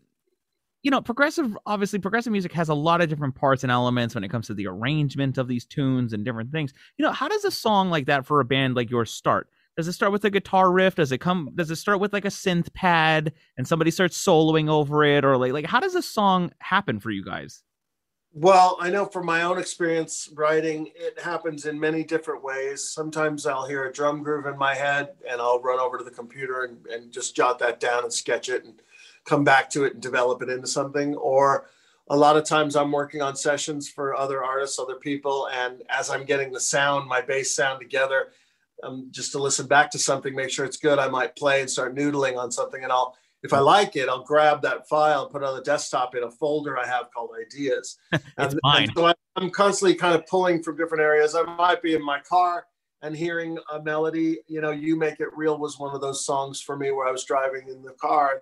you 0.83 0.89
know, 0.89 1.01
progressive 1.01 1.57
obviously 1.65 1.99
progressive 1.99 2.31
music 2.31 2.51
has 2.53 2.69
a 2.69 2.73
lot 2.73 3.01
of 3.01 3.09
different 3.09 3.35
parts 3.35 3.63
and 3.63 3.71
elements 3.71 4.15
when 4.15 4.23
it 4.23 4.29
comes 4.29 4.47
to 4.47 4.53
the 4.53 4.67
arrangement 4.67 5.37
of 5.37 5.47
these 5.47 5.65
tunes 5.65 6.13
and 6.13 6.23
different 6.23 6.51
things. 6.51 6.73
You 6.97 7.05
know, 7.05 7.11
how 7.11 7.27
does 7.27 7.45
a 7.45 7.51
song 7.51 7.89
like 7.89 8.05
that 8.05 8.25
for 8.25 8.39
a 8.39 8.45
band 8.45 8.75
like 8.75 8.89
yours 8.89 9.11
start? 9.11 9.47
Does 9.81 9.87
it 9.87 9.93
start 9.93 10.11
with 10.11 10.23
a 10.25 10.29
guitar 10.29 10.71
riff? 10.71 10.93
Does 10.93 11.11
it 11.11 11.17
come? 11.17 11.49
Does 11.55 11.71
it 11.71 11.77
start 11.77 11.99
with 11.99 12.13
like 12.13 12.23
a 12.23 12.27
synth 12.27 12.71
pad 12.71 13.33
and 13.57 13.67
somebody 13.67 13.89
starts 13.89 14.23
soloing 14.23 14.69
over 14.69 15.03
it, 15.03 15.25
or 15.25 15.37
like 15.37 15.53
like 15.53 15.65
how 15.65 15.79
does 15.79 15.95
a 15.95 16.03
song 16.03 16.51
happen 16.59 16.99
for 16.99 17.09
you 17.09 17.25
guys? 17.25 17.63
Well, 18.31 18.77
I 18.79 18.91
know 18.91 19.07
from 19.07 19.25
my 19.25 19.41
own 19.41 19.57
experience 19.57 20.29
writing, 20.35 20.91
it 20.93 21.19
happens 21.19 21.65
in 21.65 21.79
many 21.79 22.03
different 22.03 22.43
ways. 22.43 22.87
Sometimes 22.87 23.47
I'll 23.47 23.65
hear 23.65 23.85
a 23.85 23.91
drum 23.91 24.21
groove 24.21 24.45
in 24.45 24.55
my 24.55 24.75
head 24.75 25.13
and 25.27 25.41
I'll 25.41 25.59
run 25.59 25.79
over 25.79 25.97
to 25.97 26.03
the 26.03 26.11
computer 26.11 26.65
and, 26.65 26.85
and 26.85 27.11
just 27.11 27.35
jot 27.35 27.57
that 27.57 27.79
down 27.79 28.03
and 28.03 28.13
sketch 28.13 28.49
it 28.49 28.63
and 28.63 28.83
come 29.25 29.43
back 29.43 29.67
to 29.71 29.85
it 29.85 29.95
and 29.95 30.01
develop 30.03 30.43
it 30.43 30.49
into 30.49 30.67
something. 30.67 31.15
Or 31.15 31.65
a 32.07 32.15
lot 32.15 32.37
of 32.37 32.43
times 32.43 32.75
I'm 32.75 32.91
working 32.91 33.23
on 33.23 33.35
sessions 33.35 33.89
for 33.89 34.15
other 34.15 34.43
artists, 34.43 34.77
other 34.77 34.95
people. 34.95 35.49
And 35.51 35.81
as 35.89 36.11
I'm 36.11 36.23
getting 36.23 36.51
the 36.51 36.59
sound, 36.59 37.09
my 37.09 37.21
bass 37.21 37.55
sound 37.55 37.79
together, 37.79 38.31
um, 38.83 39.07
just 39.11 39.31
to 39.33 39.39
listen 39.39 39.67
back 39.67 39.91
to 39.91 39.99
something, 39.99 40.35
make 40.35 40.49
sure 40.49 40.65
it's 40.65 40.77
good. 40.77 40.99
I 40.99 41.07
might 41.07 41.35
play 41.35 41.61
and 41.61 41.69
start 41.69 41.95
noodling 41.95 42.37
on 42.37 42.51
something, 42.51 42.83
and 42.83 42.91
I'll 42.91 43.15
if 43.43 43.53
I 43.53 43.59
like 43.59 43.95
it, 43.95 44.07
I'll 44.07 44.23
grab 44.23 44.61
that 44.61 44.87
file 44.87 45.23
and 45.23 45.31
put 45.31 45.41
it 45.41 45.47
on 45.47 45.55
the 45.55 45.63
desktop 45.63 46.15
in 46.15 46.23
a 46.23 46.29
folder 46.29 46.77
I 46.77 46.85
have 46.85 47.11
called 47.11 47.31
ideas. 47.39 47.97
and, 48.11 48.59
and, 48.63 48.91
so 48.95 49.07
I, 49.07 49.15
I'm 49.35 49.49
constantly 49.49 49.95
kind 49.95 50.13
of 50.13 50.27
pulling 50.27 50.61
from 50.61 50.77
different 50.77 51.01
areas. 51.01 51.33
I 51.33 51.41
might 51.41 51.81
be 51.81 51.95
in 51.95 52.05
my 52.05 52.19
car 52.19 52.67
and 53.01 53.15
hearing 53.15 53.57
a 53.73 53.81
melody. 53.81 54.39
You 54.47 54.61
know, 54.61 54.71
"You 54.71 54.95
Make 54.95 55.19
It 55.19 55.35
Real" 55.35 55.57
was 55.57 55.79
one 55.79 55.95
of 55.95 56.01
those 56.01 56.25
songs 56.25 56.61
for 56.61 56.77
me 56.77 56.91
where 56.91 57.07
I 57.07 57.11
was 57.11 57.25
driving 57.25 57.67
in 57.67 57.81
the 57.81 57.93
car. 57.93 58.31
And, 58.33 58.41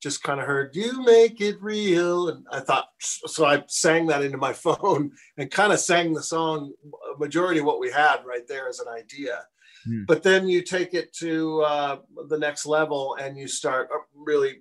just 0.00 0.22
kind 0.22 0.38
of 0.38 0.46
heard 0.46 0.76
you 0.76 1.02
make 1.04 1.40
it 1.40 1.60
real 1.60 2.28
and 2.28 2.46
i 2.52 2.60
thought 2.60 2.90
so 2.98 3.44
i 3.44 3.62
sang 3.66 4.06
that 4.06 4.22
into 4.22 4.38
my 4.38 4.52
phone 4.64 5.10
and 5.36 5.50
kind 5.50 5.72
of 5.72 5.80
sang 5.80 6.12
the 6.12 6.22
song 6.22 6.72
majority 7.18 7.60
of 7.60 7.66
what 7.66 7.80
we 7.80 7.90
had 7.90 8.18
right 8.24 8.46
there 8.46 8.68
as 8.68 8.78
an 8.78 8.88
idea 8.88 9.40
Hmm. 9.88 10.04
But 10.04 10.22
then 10.22 10.48
you 10.48 10.62
take 10.62 10.92
it 10.92 11.12
to 11.14 11.62
uh, 11.62 11.98
the 12.28 12.38
next 12.38 12.66
level 12.66 13.16
and 13.18 13.38
you 13.38 13.48
start 13.48 13.88
uh, 13.92 13.98
really 14.14 14.60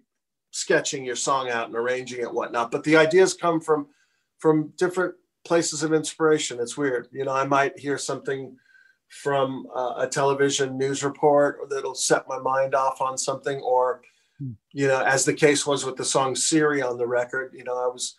sketching 0.51 1.03
your 1.03 1.17
song 1.17 1.50
out 1.50 1.67
and 1.67 1.75
arranging 1.75 2.22
it, 2.22 2.34
whatnot. 2.34 2.72
But 2.72 2.84
the 2.84 2.96
ideas 2.96 3.34
come 3.34 3.60
from 3.60 3.88
from 4.39 4.72
different 4.77 5.15
places 5.46 5.84
of 5.84 5.93
inspiration. 5.93 6.60
It's 6.60 6.77
weird. 6.77 7.07
You 7.12 7.25
know, 7.25 7.34
I 7.34 7.46
might 7.46 7.77
hear 7.77 7.98
something 7.98 8.55
from 9.10 9.67
uh, 9.75 9.96
a 9.98 10.07
television 10.07 10.77
news 10.77 11.03
report 11.03 11.60
that'll 11.69 11.96
set 11.96 12.27
my 12.27 12.39
mind 12.39 12.75
off 12.75 13.01
on 13.01 13.17
something, 13.17 13.60
or, 13.62 14.01
hmm. 14.38 14.51
you 14.72 14.88
know, 14.88 15.01
as 15.01 15.25
the 15.25 15.34
case 15.34 15.65
was 15.65 15.86
with 15.86 15.96
the 15.96 16.05
song 16.05 16.36
Siri 16.36 16.81
on 16.81 16.98
the 16.98 17.07
record, 17.07 17.53
you 17.53 17.63
know, 17.63 17.77
I 17.77 17.88
was 17.88 18.15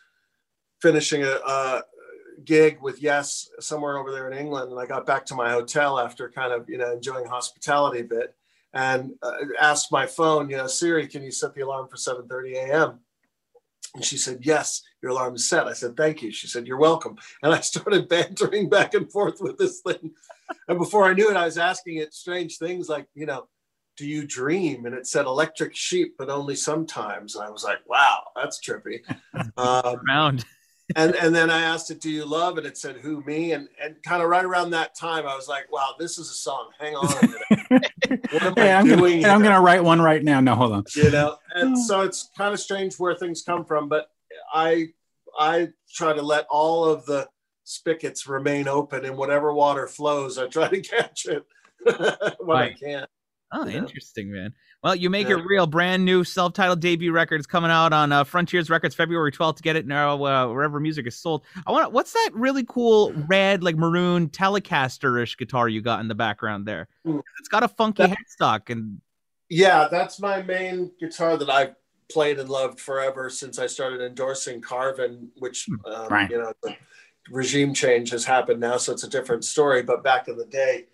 finishing 0.83 1.23
a, 1.25 1.33
a 1.47 1.83
gig 2.45 2.79
with 2.81 3.03
Yes 3.03 3.51
somewhere 3.61 3.99
over 3.99 4.13
there 4.13 4.31
in 4.31 4.39
England, 4.39 4.71
and 4.71 4.81
I 4.81 4.87
got 4.87 5.07
back 5.07 5.27
to 5.27 5.35
my 5.35 5.51
hotel 5.51 5.99
after 5.99 6.31
kind 6.31 6.53
of, 6.53 6.69
you 6.69 6.79
know, 6.79 6.93
enjoying 6.93 7.27
hospitality 7.27 8.01
a 8.01 8.05
bit 8.05 8.35
and 8.73 9.13
uh, 9.23 9.33
asked 9.61 9.91
my 9.91 10.07
phone, 10.07 10.51
you 10.51 10.57
know, 10.57 10.67
Siri, 10.67 11.07
can 11.07 11.23
you 11.23 11.31
set 11.31 11.55
the 11.55 11.63
alarm 11.63 11.89
for 11.89 11.97
7:30 11.97 12.55
a.m.? 12.55 13.01
And 13.95 14.05
she 14.05 14.17
said, 14.17 14.41
Yes, 14.43 14.83
your 15.03 15.13
alarm 15.13 15.35
is 15.35 15.49
set. 15.49 15.67
I 15.67 15.73
said, 15.73 15.97
Thank 15.97 16.23
you. 16.23 16.31
She 16.31 16.47
said, 16.47 16.67
You're 16.67 16.79
welcome. 16.79 17.17
And 17.43 17.55
I 17.55 17.61
started 17.61 18.09
bantering 18.09 18.69
back 18.69 18.95
and 18.95 19.11
forth 19.11 19.41
with 19.41 19.59
this 19.59 19.81
thing. 19.81 20.13
And 20.69 20.79
before 20.79 21.05
I 21.05 21.15
knew 21.15 21.31
it, 21.31 21.37
I 21.37 21.45
was 21.45 21.59
asking 21.59 21.97
it 21.97 22.15
strange 22.15 22.59
things 22.59 22.89
like, 22.89 23.07
you 23.15 23.27
know, 23.27 23.49
do 23.97 24.07
you 24.07 24.27
dream? 24.27 24.87
And 24.87 24.95
it 24.95 25.07
said 25.07 25.27
electric 25.27 25.75
sheep, 25.75 26.15
but 26.17 26.31
only 26.31 26.55
sometimes. 26.55 27.35
And 27.35 27.45
I 27.45 27.51
was 27.51 27.65
like, 27.65 27.79
wow, 27.87 28.23
that's 28.37 28.61
trippy. 28.61 29.01
Um, 29.57 30.01
Round 30.07 30.45
and 30.97 31.15
and 31.17 31.35
then 31.35 31.51
I 31.51 31.63
asked 31.63 31.91
it, 31.91 32.01
"Do 32.01 32.11
you 32.11 32.25
love?" 32.25 32.59
And 32.59 32.67
it 32.67 32.79
said, 32.79 32.97
"Who 32.97 33.23
me?" 33.23 33.53
And 33.53 33.69
and 33.83 34.03
kind 34.03 34.23
of 34.23 34.29
right 34.29 34.45
around 34.45 34.71
that 34.71 34.95
time, 34.95 35.27
I 35.27 35.35
was 35.37 35.49
like, 35.49 35.71
"Wow, 35.71 35.95
this 35.99 36.19
is 36.19 36.31
a 36.31 36.35
song. 36.35 36.71
Hang 36.81 36.95
on 36.97 37.13
a 37.13 37.27
minute. 37.71 37.93
what 38.33 38.43
am 38.43 38.55
hey, 38.57 38.73
I 38.73 38.79
I'm 38.79 38.87
doing?" 38.87 39.23
Gonna, 39.23 39.35
I'm 39.35 39.43
going 39.43 39.55
to 39.55 39.61
write 39.61 39.85
one 39.85 40.01
right 40.01 40.23
now. 40.23 40.41
No, 40.41 40.55
hold 40.55 40.73
on. 40.73 40.85
You 40.95 41.11
know, 41.11 41.37
and 41.55 41.77
oh. 41.77 41.81
so 41.87 42.01
it's 42.03 42.31
kind 42.37 42.55
of 42.55 42.61
strange 42.61 42.99
where 42.99 43.15
things 43.15 43.43
come 43.43 43.65
from, 43.65 43.89
but 43.89 44.11
I 44.53 44.89
I 45.39 45.69
try 45.93 46.15
to 46.15 46.23
let 46.23 46.47
all 46.51 46.87
of 46.87 47.05
the 47.05 47.29
spigots 47.65 48.27
remain 48.27 48.67
open, 48.67 49.05
and 49.05 49.17
whatever 49.17 49.53
water 49.53 49.87
flows, 49.87 50.39
I 50.39 50.47
try 50.47 50.69
to 50.69 50.81
catch 50.83 51.27
it 51.27 51.45
when 52.41 52.49
right. 52.57 52.73
I 52.73 52.79
can. 52.79 53.07
Oh, 53.51 53.67
interesting, 53.67 54.31
man. 54.31 54.53
Well, 54.83 54.95
you 54.95 55.09
make 55.09 55.29
yeah. 55.29 55.39
it 55.39 55.45
real. 55.45 55.67
Brand 55.67 56.05
new 56.05 56.23
self-titled 56.23 56.81
debut 56.81 57.13
record 57.13 57.41
is 57.41 57.47
coming 57.47 57.71
out 57.71 57.93
on 57.95 58.13
uh, 58.13 58.25
Frontiers 58.25 58.69
Records 58.69 58.95
February 58.95 59.33
12th. 59.33 59.57
To 59.57 59.63
get 59.63 59.75
it 59.75 59.87
now, 59.87 60.23
uh, 60.23 60.53
wherever 60.53 60.79
music 60.79 61.07
is 61.07 61.17
sold. 61.17 61.45
I 61.67 61.73
want. 61.73 61.93
What's 61.93 62.13
that 62.13 62.31
really 62.35 62.65
cool 62.65 63.13
red, 63.27 63.65
like 63.65 63.77
maroon 63.77 64.29
Telecaster-ish 64.29 65.39
guitar 65.39 65.69
you 65.69 65.81
got 65.81 66.01
in 66.01 66.09
the 66.09 66.15
background 66.15 66.67
there? 66.67 66.89
It's 67.05 67.49
got 67.49 67.63
a 67.63 67.69
funky 67.69 68.07
that, 68.07 68.17
headstock 68.17 68.71
and. 68.71 69.01
Yeah, 69.49 69.89
that's 69.91 70.21
my 70.21 70.43
main 70.43 70.93
guitar 71.01 71.39
that 71.39 71.49
I've 71.49 71.75
played 72.11 72.39
and 72.39 72.51
loved 72.51 72.79
forever 72.79 73.31
since 73.31 73.59
I 73.59 73.67
started 73.67 74.03
endorsing 74.03 74.61
Carvin, 74.61 75.31
which 75.39 75.67
hmm. 75.67 75.91
um, 75.91 76.09
right. 76.09 76.31
you 76.31 76.37
know, 76.37 76.53
the 76.63 76.77
regime 77.31 77.73
change 77.73 78.11
has 78.11 78.27
happened 78.27 78.61
now, 78.61 78.77
so 78.77 78.93
it's 78.93 79.05
a 79.05 79.09
different 79.09 79.45
story. 79.45 79.83
But 79.83 80.05
back 80.05 80.29
in 80.29 80.37
the 80.37 80.45
day 80.45 80.87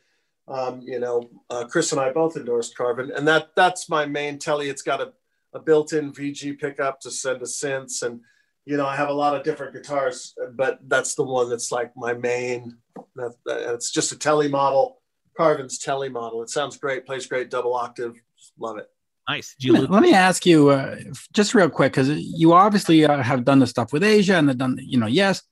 um, 0.49 0.83
you 0.83 0.99
know, 0.99 1.29
uh, 1.51 1.65
Chris 1.65 1.93
and 1.93 2.01
I 2.01 2.13
both 2.13 2.37
endorsed 2.37 2.77
Carvin, 2.77 3.11
and 3.17 3.27
that 3.29 3.51
that's 3.57 3.89
my 3.89 4.07
main 4.07 4.39
telly. 4.39 4.69
It's 4.69 4.83
got 4.83 5.01
a, 5.01 5.13
a 5.55 5.61
built-in 5.61 6.13
VG 6.13 6.59
pickup 6.59 7.01
to 7.01 7.11
send 7.11 7.41
a 7.43 7.47
synths, 7.47 8.03
and 8.03 8.21
you 8.67 8.77
know, 8.77 8.87
I 8.87 8.97
have 8.97 9.09
a 9.09 9.15
lot 9.15 9.37
of 9.37 9.43
different 9.43 9.75
guitars, 9.75 10.35
but 10.53 10.79
that's 10.87 11.15
the 11.15 11.25
one 11.25 11.49
that's 11.51 11.71
like 11.73 11.93
my 11.97 12.15
main. 12.15 12.77
That, 13.17 13.35
that, 13.47 13.75
it's 13.75 13.91
just 13.91 14.13
a 14.13 14.19
telly 14.19 14.49
model, 14.49 15.01
Carvin's 15.37 15.79
telly 15.79 16.09
model. 16.09 16.43
It 16.43 16.51
sounds 16.51 16.77
great, 16.77 17.07
plays 17.07 17.27
great, 17.27 17.51
double 17.51 17.75
octave, 17.75 18.15
love 18.59 18.79
it. 18.79 18.89
Nice. 19.29 19.57
Let 19.67 20.03
me 20.03 20.13
ask 20.13 20.45
you 20.45 20.69
uh, 20.69 20.97
just 21.33 21.55
real 21.55 21.71
quick 21.71 21.93
because 21.93 22.11
you 22.11 22.53
obviously 22.53 23.07
uh, 23.07 23.23
have 23.23 23.45
done 23.45 23.59
the 23.59 23.67
stuff 23.67 23.91
with 23.93 24.05
Asia 24.05 24.37
and 24.37 24.49
the 24.49 24.55
done, 24.55 24.79
you 24.83 24.99
know, 24.99 25.07
yes, 25.07 25.43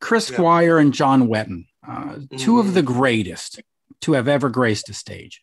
Chris 0.00 0.30
yeah. 0.30 0.36
Squire 0.36 0.78
and 0.78 0.94
John 0.94 1.28
Wetton, 1.28 1.66
uh, 1.86 2.04
mm-hmm. 2.04 2.36
two 2.36 2.58
of 2.58 2.72
the 2.72 2.80
mm-hmm. 2.80 2.98
greatest 2.98 3.60
to 4.02 4.12
have 4.12 4.28
ever 4.28 4.48
graced 4.48 4.88
a 4.88 4.94
stage. 4.94 5.42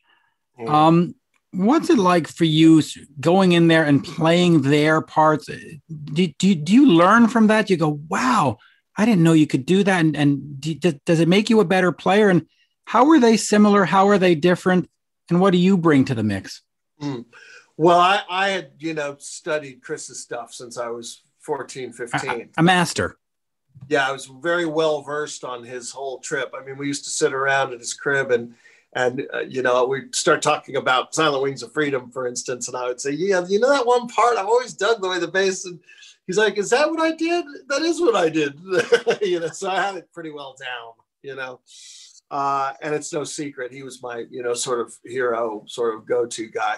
Mm. 0.60 0.70
Um, 0.70 1.16
what's 1.52 1.90
it 1.90 1.98
like 1.98 2.28
for 2.28 2.46
you 2.46 2.82
going 3.20 3.54
in 3.54 3.68
there 3.68 3.84
and 3.84 4.04
playing 4.04 4.64
their 4.64 5.02
parts? 5.02 5.48
Do, 5.48 6.28
do, 6.28 6.56
do 6.56 6.74
you 6.74 6.88
learn 6.88 7.28
from 7.28 7.48
that? 7.48 7.70
You 7.70 7.78
go, 7.78 8.00
wow, 8.10 8.58
I 8.98 9.06
didn't 9.06 9.24
know 9.24 9.34
you 9.34 9.48
could 9.48 9.66
do 9.66 9.84
that. 9.84 10.00
And, 10.00 10.16
and 10.16 10.60
do, 10.60 10.74
does 10.76 11.20
it 11.20 11.28
make 11.28 11.50
you 11.50 11.60
a 11.60 11.66
better 11.66 11.92
player? 11.92 12.30
And 12.30 12.48
how 12.86 13.10
are 13.10 13.20
they 13.20 13.38
similar? 13.38 13.86
How 13.86 14.08
are 14.10 14.18
they 14.18 14.36
different? 14.36 14.90
And 15.30 15.42
what 15.42 15.52
do 15.52 15.58
you 15.58 15.78
bring 15.78 16.06
to 16.06 16.16
the 16.16 16.24
mix? 16.24 16.62
Mm. 17.02 17.26
Well, 17.78 18.00
I, 18.00 18.22
I 18.30 18.50
had, 18.50 18.72
you 18.80 18.94
know, 18.94 19.18
studied 19.20 19.82
Chris's 19.82 20.22
stuff 20.22 20.54
since 20.54 20.78
I 20.78 20.88
was 20.90 21.24
14, 21.42 21.92
15. 21.92 22.30
A, 22.30 22.48
a 22.58 22.64
master 22.64 23.18
yeah, 23.88 24.08
I 24.08 24.12
was 24.12 24.26
very 24.26 24.66
well 24.66 25.02
versed 25.02 25.44
on 25.44 25.64
his 25.64 25.92
whole 25.92 26.20
trip. 26.20 26.54
I 26.60 26.64
mean, 26.64 26.78
we 26.78 26.88
used 26.88 27.04
to 27.06 27.10
sit 27.10 27.34
around 27.34 27.74
at 27.74 27.80
his 27.80 27.94
crib 27.94 28.32
and 28.32 28.56
and 28.94 29.28
uh, 29.34 29.42
you 29.42 29.62
know 29.62 29.86
we'd 29.86 30.16
start 30.16 30.42
talking 30.42 30.78
about 30.78 31.14
Silent 31.14 31.44
Wings 31.44 31.64
of 31.64 31.74
Freedom, 31.74 32.10
for 32.10 32.28
instance, 32.28 32.68
and 32.68 32.78
I 32.78 32.88
would 32.88 33.02
say, 33.02 33.12
yeah, 33.12 33.46
you 33.48 33.60
know 33.60 33.70
that 33.70 33.86
one 33.86 34.08
part 34.08 34.38
I've 34.38 34.48
always 34.48 34.74
dug 34.74 35.02
the 35.02 35.10
way 35.10 35.20
the 35.20 35.28
bass. 35.28 35.66
And 35.66 35.80
he's 36.26 36.38
like, 36.38 36.58
is 36.58 36.70
that 36.70 36.90
what 36.90 37.02
I 37.02 37.12
did? 37.12 37.46
That 37.68 37.82
is 37.82 38.00
what 38.00 38.16
I 38.16 38.30
did. 38.30 38.58
you 39.22 39.42
know, 39.42 39.48
so 39.48 39.70
I 39.70 39.82
had 39.82 39.96
it 39.96 40.12
pretty 40.14 40.32
well 40.32 40.56
down. 40.60 40.94
You 41.22 41.36
know. 41.36 41.60
Uh, 42.32 42.74
and 42.82 42.96
it's 42.96 43.14
no 43.14 43.24
secret 43.24 43.72
he 43.72 43.84
was 43.84 44.02
my 44.02 44.26
you 44.32 44.42
know 44.42 44.56
sort 44.56 44.80
of 44.80 44.92
hero 45.04 45.64
sort 45.68 45.94
of 45.94 46.08
go-to 46.08 46.48
guy 46.48 46.76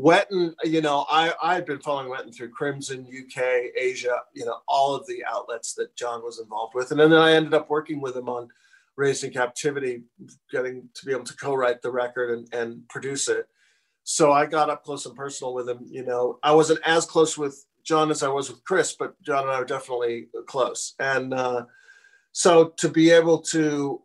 Wetton, 0.00 0.54
you 0.64 0.80
know, 0.80 1.04
I 1.10 1.32
I 1.42 1.54
had 1.54 1.66
been 1.66 1.80
following 1.80 2.10
Wetton 2.10 2.34
through 2.34 2.50
Crimson, 2.50 3.06
UK, 3.06 3.42
Asia, 3.76 4.16
you 4.34 4.46
know, 4.46 4.58
all 4.66 4.94
of 4.94 5.06
the 5.06 5.22
outlets 5.28 5.74
that 5.74 5.94
John 5.96 6.22
was 6.22 6.40
involved 6.40 6.74
with, 6.74 6.90
and 6.90 7.00
then 7.00 7.12
I 7.12 7.32
ended 7.32 7.54
up 7.54 7.68
working 7.68 8.00
with 8.00 8.16
him 8.16 8.28
on 8.28 8.48
Raised 8.96 9.24
in 9.24 9.32
Captivity, 9.32 10.02
getting 10.50 10.88
to 10.94 11.06
be 11.06 11.12
able 11.12 11.24
to 11.24 11.36
co-write 11.36 11.82
the 11.82 11.90
record 11.90 12.30
and, 12.30 12.54
and 12.54 12.88
produce 12.88 13.28
it. 13.28 13.46
So 14.04 14.32
I 14.32 14.46
got 14.46 14.70
up 14.70 14.84
close 14.84 15.06
and 15.06 15.14
personal 15.14 15.54
with 15.54 15.68
him. 15.68 15.86
You 15.86 16.04
know, 16.04 16.38
I 16.42 16.52
wasn't 16.52 16.80
as 16.84 17.06
close 17.06 17.36
with 17.36 17.64
John 17.84 18.10
as 18.10 18.22
I 18.22 18.28
was 18.28 18.50
with 18.50 18.64
Chris, 18.64 18.94
but 18.98 19.20
John 19.22 19.44
and 19.44 19.52
I 19.52 19.58
were 19.58 19.64
definitely 19.64 20.28
close. 20.46 20.94
And 20.98 21.34
uh, 21.34 21.66
so 22.32 22.68
to 22.78 22.88
be 22.88 23.10
able 23.10 23.38
to 23.38 24.02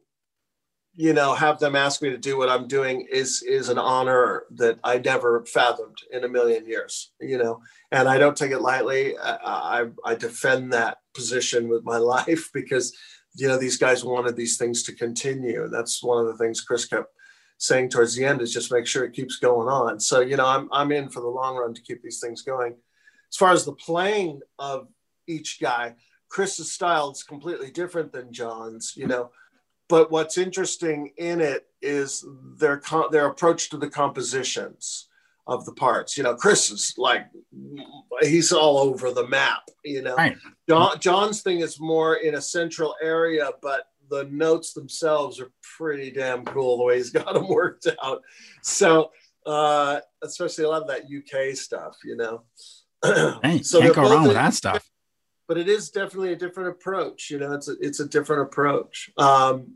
you 0.96 1.14
know 1.14 1.34
have 1.34 1.60
them 1.60 1.76
ask 1.76 2.02
me 2.02 2.10
to 2.10 2.18
do 2.18 2.38
what 2.38 2.50
i'm 2.50 2.68
doing 2.68 3.06
is 3.12 3.44
is 3.44 3.70
an 3.70 3.78
honor 3.78 4.44
that 4.52 4.80
i 4.84 4.98
never 4.98 5.46
fathomed 5.46 5.98
in 6.12 6.24
a 6.24 6.30
million 6.30 6.66
years 6.66 7.12
you 7.20 7.38
know? 7.38 7.62
And 7.92 8.08
i 8.08 8.18
don't 8.18 8.38
take 8.38 8.52
it 8.52 8.62
lightly. 8.62 9.18
I 9.18 9.84
i, 9.84 10.12
I 10.12 10.16
defend 10.16 10.74
that 10.74 10.98
position 11.14 11.68
with 11.68 11.84
my 11.84 11.98
life 12.16 12.50
because 12.54 12.96
you 13.36 13.48
know 13.48 13.58
these 13.58 13.78
guys 13.78 14.04
wanted 14.04 14.36
these 14.36 14.58
things 14.58 14.84
to 14.84 14.96
continue. 14.96 15.68
That's 15.68 16.02
one 16.02 16.20
of 16.20 16.28
the 16.28 16.38
things 16.38 16.62
chris 16.62 16.86
kept 16.86 17.12
saying 17.58 17.90
towards 17.90 18.16
the 18.16 18.26
end 18.26 18.42
is 18.42 18.54
just 18.54 18.72
make 18.72 18.86
sure 18.86 19.06
it 19.06 19.14
keeps 19.14 19.38
going 19.38 19.68
on. 19.68 20.00
So 20.00 20.22
you 20.22 20.38
know 20.38 20.48
i'm, 20.48 20.70
I'm 20.72 20.92
in 20.92 21.10
for 21.10 21.22
the 21.22 21.28
long 21.28 21.58
run 21.58 21.74
to 21.74 21.82
keep 21.82 22.02
these 22.02 22.20
things 22.20 22.42
going. 22.42 22.76
As 23.32 23.38
far 23.38 23.52
as 23.52 23.66
the 23.66 23.74
playing 23.74 24.42
of 24.60 24.88
each 25.28 25.60
guy 25.60 25.96
chris's 26.30 26.72
style 26.72 27.12
is 27.12 27.24
completely 27.24 27.72
different 27.72 28.12
than 28.12 28.34
john's 28.34 28.94
you 28.96 29.08
know 29.08 29.30
but 29.88 30.12
what's 30.12 30.38
interesting 30.38 31.12
in 31.18 31.42
it 31.42 31.68
is 31.82 32.26
their 32.58 32.82
their 33.12 33.28
approach 33.28 33.70
to 33.70 33.78
the 33.78 33.90
compositions 33.90 35.08
of 35.48 35.66
the 35.66 35.74
parts. 35.74 36.18
You 36.18 36.24
know, 36.24 36.36
Chris 36.36 36.72
is 36.72 36.96
like 36.98 37.28
he's 38.22 38.52
all 38.52 38.80
over 38.80 39.12
the 39.12 39.28
map. 39.28 39.70
You 39.84 40.02
know, 40.02 40.16
right. 40.16 40.38
John, 40.68 41.00
John's 41.00 41.42
thing 41.42 41.60
is 41.60 41.80
more 41.80 42.16
in 42.16 42.36
a 42.36 42.42
central 42.42 42.96
area, 43.02 43.52
but 43.62 43.88
the 44.10 44.26
notes 44.26 44.74
themselves 44.74 45.40
are 45.40 45.52
pretty 45.78 46.12
damn 46.12 46.46
cool 46.46 46.78
the 46.78 46.84
way 46.84 46.98
he's 46.98 47.10
got 47.12 47.34
them 47.34 47.48
worked 47.48 47.88
out. 48.04 48.22
So, 48.62 49.12
uh, 49.46 50.00
especially 50.24 50.64
a 50.64 50.70
lot 50.70 50.82
of 50.82 50.88
that 50.88 51.04
UK 51.04 51.56
stuff, 51.56 51.98
you 52.04 52.16
know. 52.16 52.44
Hey, 53.44 53.62
so 53.62 53.82
can't 53.82 53.94
go 53.94 54.10
wrong 54.10 54.24
with 54.24 54.34
that 54.34 54.56
stuff 54.56 54.90
but 55.48 55.58
it 55.58 55.68
is 55.70 55.90
definitely 55.90 56.34
a 56.34 56.38
different 56.38 56.70
approach. 56.70 57.30
You 57.30 57.40
know, 57.40 57.54
it's 57.54 57.68
a, 57.68 57.76
it's 57.80 58.00
a 58.00 58.08
different 58.08 58.44
approach. 58.44 59.10
Um, 59.18 59.76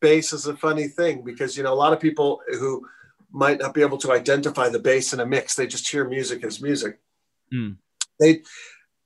bass 0.00 0.32
is 0.32 0.46
a 0.46 0.56
funny 0.56 0.88
thing 0.88 1.22
because, 1.24 1.56
you 1.56 1.62
know, 1.62 1.72
a 1.72 1.74
lot 1.74 1.92
of 1.92 2.00
people 2.00 2.40
who 2.48 2.86
might 3.30 3.58
not 3.58 3.74
be 3.74 3.82
able 3.82 3.98
to 3.98 4.12
identify 4.12 4.68
the 4.68 4.78
bass 4.78 5.12
in 5.12 5.20
a 5.20 5.26
mix, 5.26 5.54
they 5.54 5.66
just 5.66 5.88
hear 5.88 6.08
music 6.08 6.44
as 6.44 6.60
music. 6.60 7.00
Mm. 7.52 7.76
They, 8.20 8.42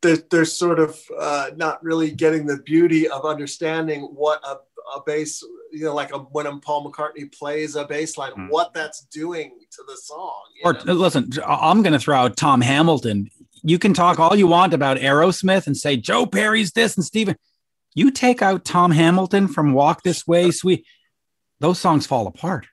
they're, 0.03 0.19
they're, 0.31 0.45
sort 0.45 0.79
of 0.79 0.99
uh, 1.19 1.51
not 1.57 1.83
really 1.83 2.11
getting 2.11 2.47
the 2.47 2.59
beauty 2.59 3.09
of 3.09 3.25
understanding 3.25 4.03
what 4.03 4.41
a, 4.45 4.57
a 4.97 5.03
bass, 5.05 5.43
you 5.73 5.85
know, 5.85 5.95
like 5.95 6.13
a, 6.15 6.19
when 6.19 6.61
Paul 6.61 6.91
McCartney 6.91 7.31
plays 7.37 7.77
a 7.77 7.85
bass 7.85 8.17
line, 8.17 8.33
mm. 8.33 8.49
what 8.51 8.73
that's 8.73 9.03
doing 9.07 9.59
to 9.73 9.83
the 9.87 9.97
song. 9.97 10.43
Or 10.65 10.73
know? 10.73 10.95
listen, 10.95 11.31
I'm 11.47 11.83
going 11.83 11.93
to 11.93 11.99
throw 11.99 12.17
out 12.17 12.37
Tom 12.37 12.61
Hamilton 12.61 13.31
you 13.63 13.79
can 13.79 13.95
talk 13.95 14.19
all 14.19 14.37
you 14.37 14.47
want 14.47 14.75
about 14.75 14.99
Aerosmith 14.99 15.67
and 15.67 15.77
say 15.77 15.97
Joe 15.97 16.27
Perry's 16.27 16.73
this 16.73 16.97
and 16.97 17.05
Steven. 17.05 17.37
You 17.95 18.11
take 18.11 18.43
out 18.43 18.65
Tom 18.65 18.93
Hamilton 18.93 19.49
from 19.49 19.73
Walk 19.73 20.03
This 20.03 20.27
Way, 20.27 20.51
Sweet, 20.51 20.87
those 21.59 21.79
songs 21.79 22.07
fall 22.07 22.27
apart. 22.27 22.67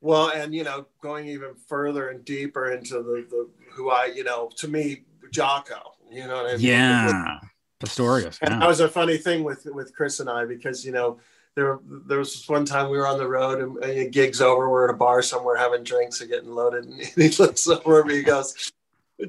Well, 0.00 0.30
and 0.30 0.54
you 0.54 0.64
know, 0.64 0.86
going 1.00 1.28
even 1.28 1.54
further 1.66 2.08
and 2.08 2.24
deeper 2.24 2.70
into 2.72 2.94
the, 2.94 3.26
the 3.30 3.48
who 3.72 3.90
I, 3.90 4.06
you 4.06 4.24
know, 4.24 4.50
to 4.56 4.68
me, 4.68 5.04
Jaco, 5.32 5.80
you 6.10 6.26
know 6.26 6.42
what 6.42 6.46
I 6.46 6.56
mean? 6.56 6.66
Yeah. 6.66 7.38
Pastorius. 7.80 8.38
And 8.40 8.50
yeah. 8.50 8.60
that 8.60 8.68
was 8.68 8.80
a 8.80 8.88
funny 8.88 9.16
thing 9.16 9.44
with 9.44 9.66
with 9.66 9.94
Chris 9.94 10.20
and 10.20 10.28
I 10.28 10.44
because 10.44 10.84
you 10.84 10.92
know 10.92 11.18
there 11.54 11.78
there 12.06 12.18
was 12.18 12.48
one 12.48 12.64
time 12.64 12.90
we 12.90 12.96
were 12.96 13.06
on 13.06 13.18
the 13.18 13.28
road 13.28 13.60
and, 13.60 13.76
and 13.78 14.12
gigs 14.12 14.40
over. 14.40 14.68
We're 14.68 14.88
at 14.88 14.94
a 14.94 14.96
bar 14.96 15.22
somewhere 15.22 15.56
having 15.56 15.84
drinks 15.84 16.20
and 16.20 16.30
getting 16.30 16.52
loaded, 16.52 16.84
and 16.84 17.00
he 17.16 17.28
looks 17.30 17.66
over 17.68 18.00
at 18.00 18.06
me. 18.06 18.16
He 18.16 18.22
goes, 18.22 18.72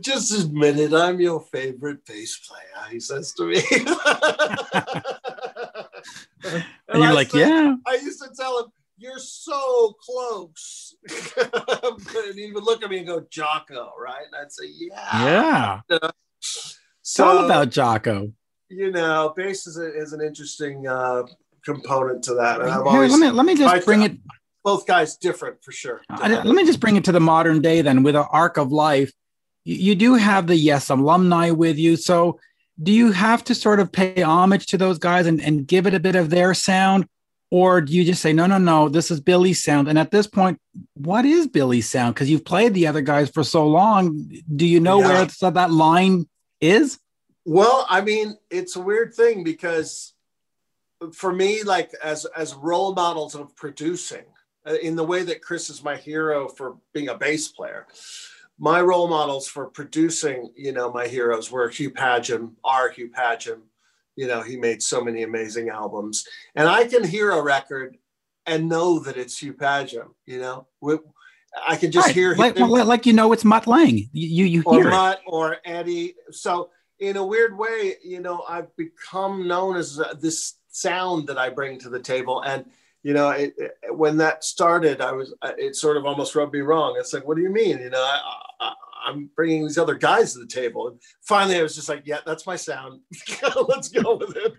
"Just 0.01 0.32
admit 0.34 0.77
it, 0.80 0.94
I'm 0.94 1.20
your 1.20 1.39
favorite 1.42 2.06
bass 2.06 2.38
player." 2.48 2.89
He 2.92 3.00
says 3.00 3.34
to 3.34 3.46
me. 3.46 3.62
and 6.44 6.63
you're 6.94 7.04
I 7.08 7.12
like, 7.12 7.32
said- 7.32 7.48
yeah. 7.50 7.75
I 7.88 7.96
used 7.96 8.22
to 8.22 8.30
tell 8.36 8.60
him, 8.60 8.65
"You're 8.98 9.20
so 9.20 9.96
close," 10.01 10.96
and 11.38 12.36
he 12.36 12.51
would 12.51 12.63
look 12.63 12.84
at 12.84 12.89
me 12.89 13.00
and 13.00 13.08
go, 13.08 13.22
"Jaco," 13.22 13.89
right? 14.00 14.24
And 14.25 14.36
I'd 14.42 14.51
say, 14.51 14.65
"Yeah." 14.68 15.82
Yeah. 15.89 16.10
It's 16.39 17.20
all 17.20 17.38
So 17.39 17.46
about 17.46 17.70
Jaco. 17.70 18.34
you 18.70 18.92
know, 18.92 19.34
bass 19.36 19.68
is, 19.68 19.77
a, 19.77 19.94
is 19.96 20.13
an 20.13 20.22
interesting 20.22 20.88
uh, 20.88 21.24
component 21.63 22.24
to 22.25 22.34
that, 22.36 22.62
and 22.62 22.70
I've 22.70 22.84
Here, 22.84 22.88
always 22.88 23.12
let 23.12 23.20
me 23.20 23.30
let 23.32 23.46
me 23.46 23.56
just 23.56 23.86
bring 23.86 24.01
it. 24.04 24.18
both 24.63 24.86
guys 24.88 25.18
different 25.18 25.63
for 25.63 25.72
sure. 25.72 26.01
I- 26.10 26.27
let 26.44 26.56
me 26.56 26.65
just 26.65 26.80
bring 26.80 26.96
it 26.96 27.04
to 27.06 27.12
the 27.12 27.20
modern 27.20 27.62
day 27.62 27.82
then. 27.82 28.04
With 28.04 28.15
an 28.15 28.25
arc 28.32 28.58
of 28.58 28.72
life, 28.72 29.12
you, 29.65 29.95
do 29.95 30.13
have 30.13 30.48
the 30.48 30.55
Yes 30.55 30.89
alumni 30.89 31.50
with 31.51 31.77
you. 31.77 31.98
So, 31.98 32.39
do 32.81 32.91
you 32.91 33.12
have 33.12 33.43
to 33.45 33.55
sort 33.55 33.79
of 33.79 33.91
pay 33.91 34.22
homage 34.22 34.67
to 34.67 34.77
those 34.77 35.00
guys 35.00 35.25
and, 35.25 35.41
and 35.41 35.65
give 35.65 35.88
it 35.88 35.93
a 35.93 36.00
bit 36.00 36.15
of 36.15 36.29
their 36.29 36.53
sound, 36.53 37.07
or 37.50 37.81
do 37.81 37.93
you 37.93 38.03
just 38.03 38.22
say 38.22 38.34
no, 38.34 38.48
no, 38.48 38.57
no, 38.57 38.89
this 38.89 39.10
is 39.12 39.19
Billy's 39.19 39.63
sound? 39.63 39.88
And 39.88 39.98
at 39.98 40.12
this 40.12 40.27
point, 40.27 40.60
what 40.93 41.25
is 41.25 41.48
Billy's 41.48 41.89
sound? 41.89 42.15
Because 42.15 42.29
you've 42.29 42.45
played 42.45 42.74
the 42.74 42.88
other 42.88 43.01
guys 43.01 43.29
for 43.29 43.43
so 43.43 43.67
long. 43.67 44.29
Do 44.55 44.65
you 44.65 44.79
know 44.79 45.00
Yeah. 45.00 45.25
where 45.41 45.51
that 45.51 45.72
line 45.72 46.27
is? 46.62 47.00
Well, 47.45 47.86
I 47.89 48.01
mean, 48.01 48.38
it's 48.50 48.75
a 48.75 48.81
weird 48.81 49.13
thing 49.13 49.43
because 49.43 50.13
for 51.13 51.31
me, 51.31 51.63
like 51.63 51.91
as 52.03 52.25
as 52.25 52.55
role 52.55 52.93
models 52.93 53.36
of 53.36 53.55
producing, 53.55 54.25
uh, 54.65 54.74
in 54.81 54.95
the 54.95 55.03
way 55.03 55.24
that 55.24 55.41
Chris 55.41 55.69
is 55.69 55.84
my 55.84 55.95
hero 55.95 56.48
for 56.48 56.77
being 56.93 57.10
a 57.10 57.15
bass 57.15 57.48
player, 57.48 57.86
my 58.57 58.81
role 58.81 59.07
models 59.07 59.47
for 59.47 59.67
producing, 59.67 60.50
you 60.55 60.71
know, 60.71 60.91
my 60.91 61.07
heroes 61.07 61.51
were 61.51 61.69
Hugh 61.69 61.91
Padgham, 61.91 62.53
are 62.63 62.89
Hugh 62.89 63.09
Padgham. 63.12 63.62
You 64.15 64.27
know, 64.27 64.41
he 64.41 64.55
made 64.55 64.81
so 64.81 65.03
many 65.03 65.24
amazing 65.24 65.67
albums, 65.69 66.25
and 66.55 66.67
I 66.69 66.85
can 66.85 67.03
hear 67.03 67.31
a 67.31 67.41
record 67.41 67.97
and 68.45 68.69
know 68.69 69.00
that 69.00 69.17
it's 69.17 69.38
Hugh 69.39 69.53
Padgham. 69.53 70.13
You 70.25 70.39
know, 70.39 70.67
Wi- 70.81 71.01
I 71.67 71.75
can 71.75 71.91
just 71.91 72.07
Right. 72.07 72.15
hear 72.15 72.35
like, 72.35 72.55
him 72.57 72.69
like, 72.69 72.85
like 72.85 73.05
you 73.05 73.12
know 73.13 73.33
it's 73.33 73.43
Mutt 73.43 73.67
Lange. 73.67 74.09
You 74.13 74.45
you 74.45 74.63
or 74.65 74.75
hear 74.75 74.88
it. 74.88 74.91
Mutt 74.91 75.19
or 75.27 75.57
Eddie. 75.65 76.15
So 76.31 76.69
in 77.00 77.17
a 77.17 77.25
weird 77.25 77.57
way, 77.57 77.95
you 78.05 78.21
know, 78.21 78.45
I've 78.47 78.74
become 78.77 79.47
known 79.50 79.75
as 79.75 80.00
this 80.21 80.53
sound 80.69 81.27
that 81.27 81.38
I 81.38 81.50
bring 81.50 81.77
to 81.79 81.89
the 81.89 82.00
table. 82.00 82.41
And 82.41 82.65
you 83.03 83.13
know, 83.13 83.29
it, 83.31 83.53
it- 83.57 83.77
when 83.95 84.15
that 84.17 84.43
started, 84.45 85.01
I 85.01 85.12
was 85.12 85.33
it 85.57 85.75
sort 85.75 85.97
of 85.97 86.05
almost 86.05 86.35
rubbed 86.35 86.53
me 86.53 86.62
wrong. 86.62 86.95
It's 86.97 87.13
like, 87.13 87.27
what 87.27 87.35
do 87.35 87.43
you 87.43 87.50
mean? 87.51 87.79
You 87.79 87.89
know, 87.89 88.01
I, 88.01 88.19
I'm 89.05 89.29
bringing 89.35 89.63
these 89.63 89.77
other 89.77 89.95
guys 89.95 90.33
to 90.33 90.39
the 90.39 90.47
table. 90.47 90.88
And 90.89 91.00
finally, 91.21 91.57
I 91.57 91.62
was 91.63 91.75
just 91.75 91.88
like, 91.89 92.03
yeah, 92.05 92.19
that's 92.25 92.45
my 92.47 92.55
sound. 92.55 93.01
Let's 93.67 93.89
go 93.89 94.15
with 94.15 94.35
it. 94.35 94.53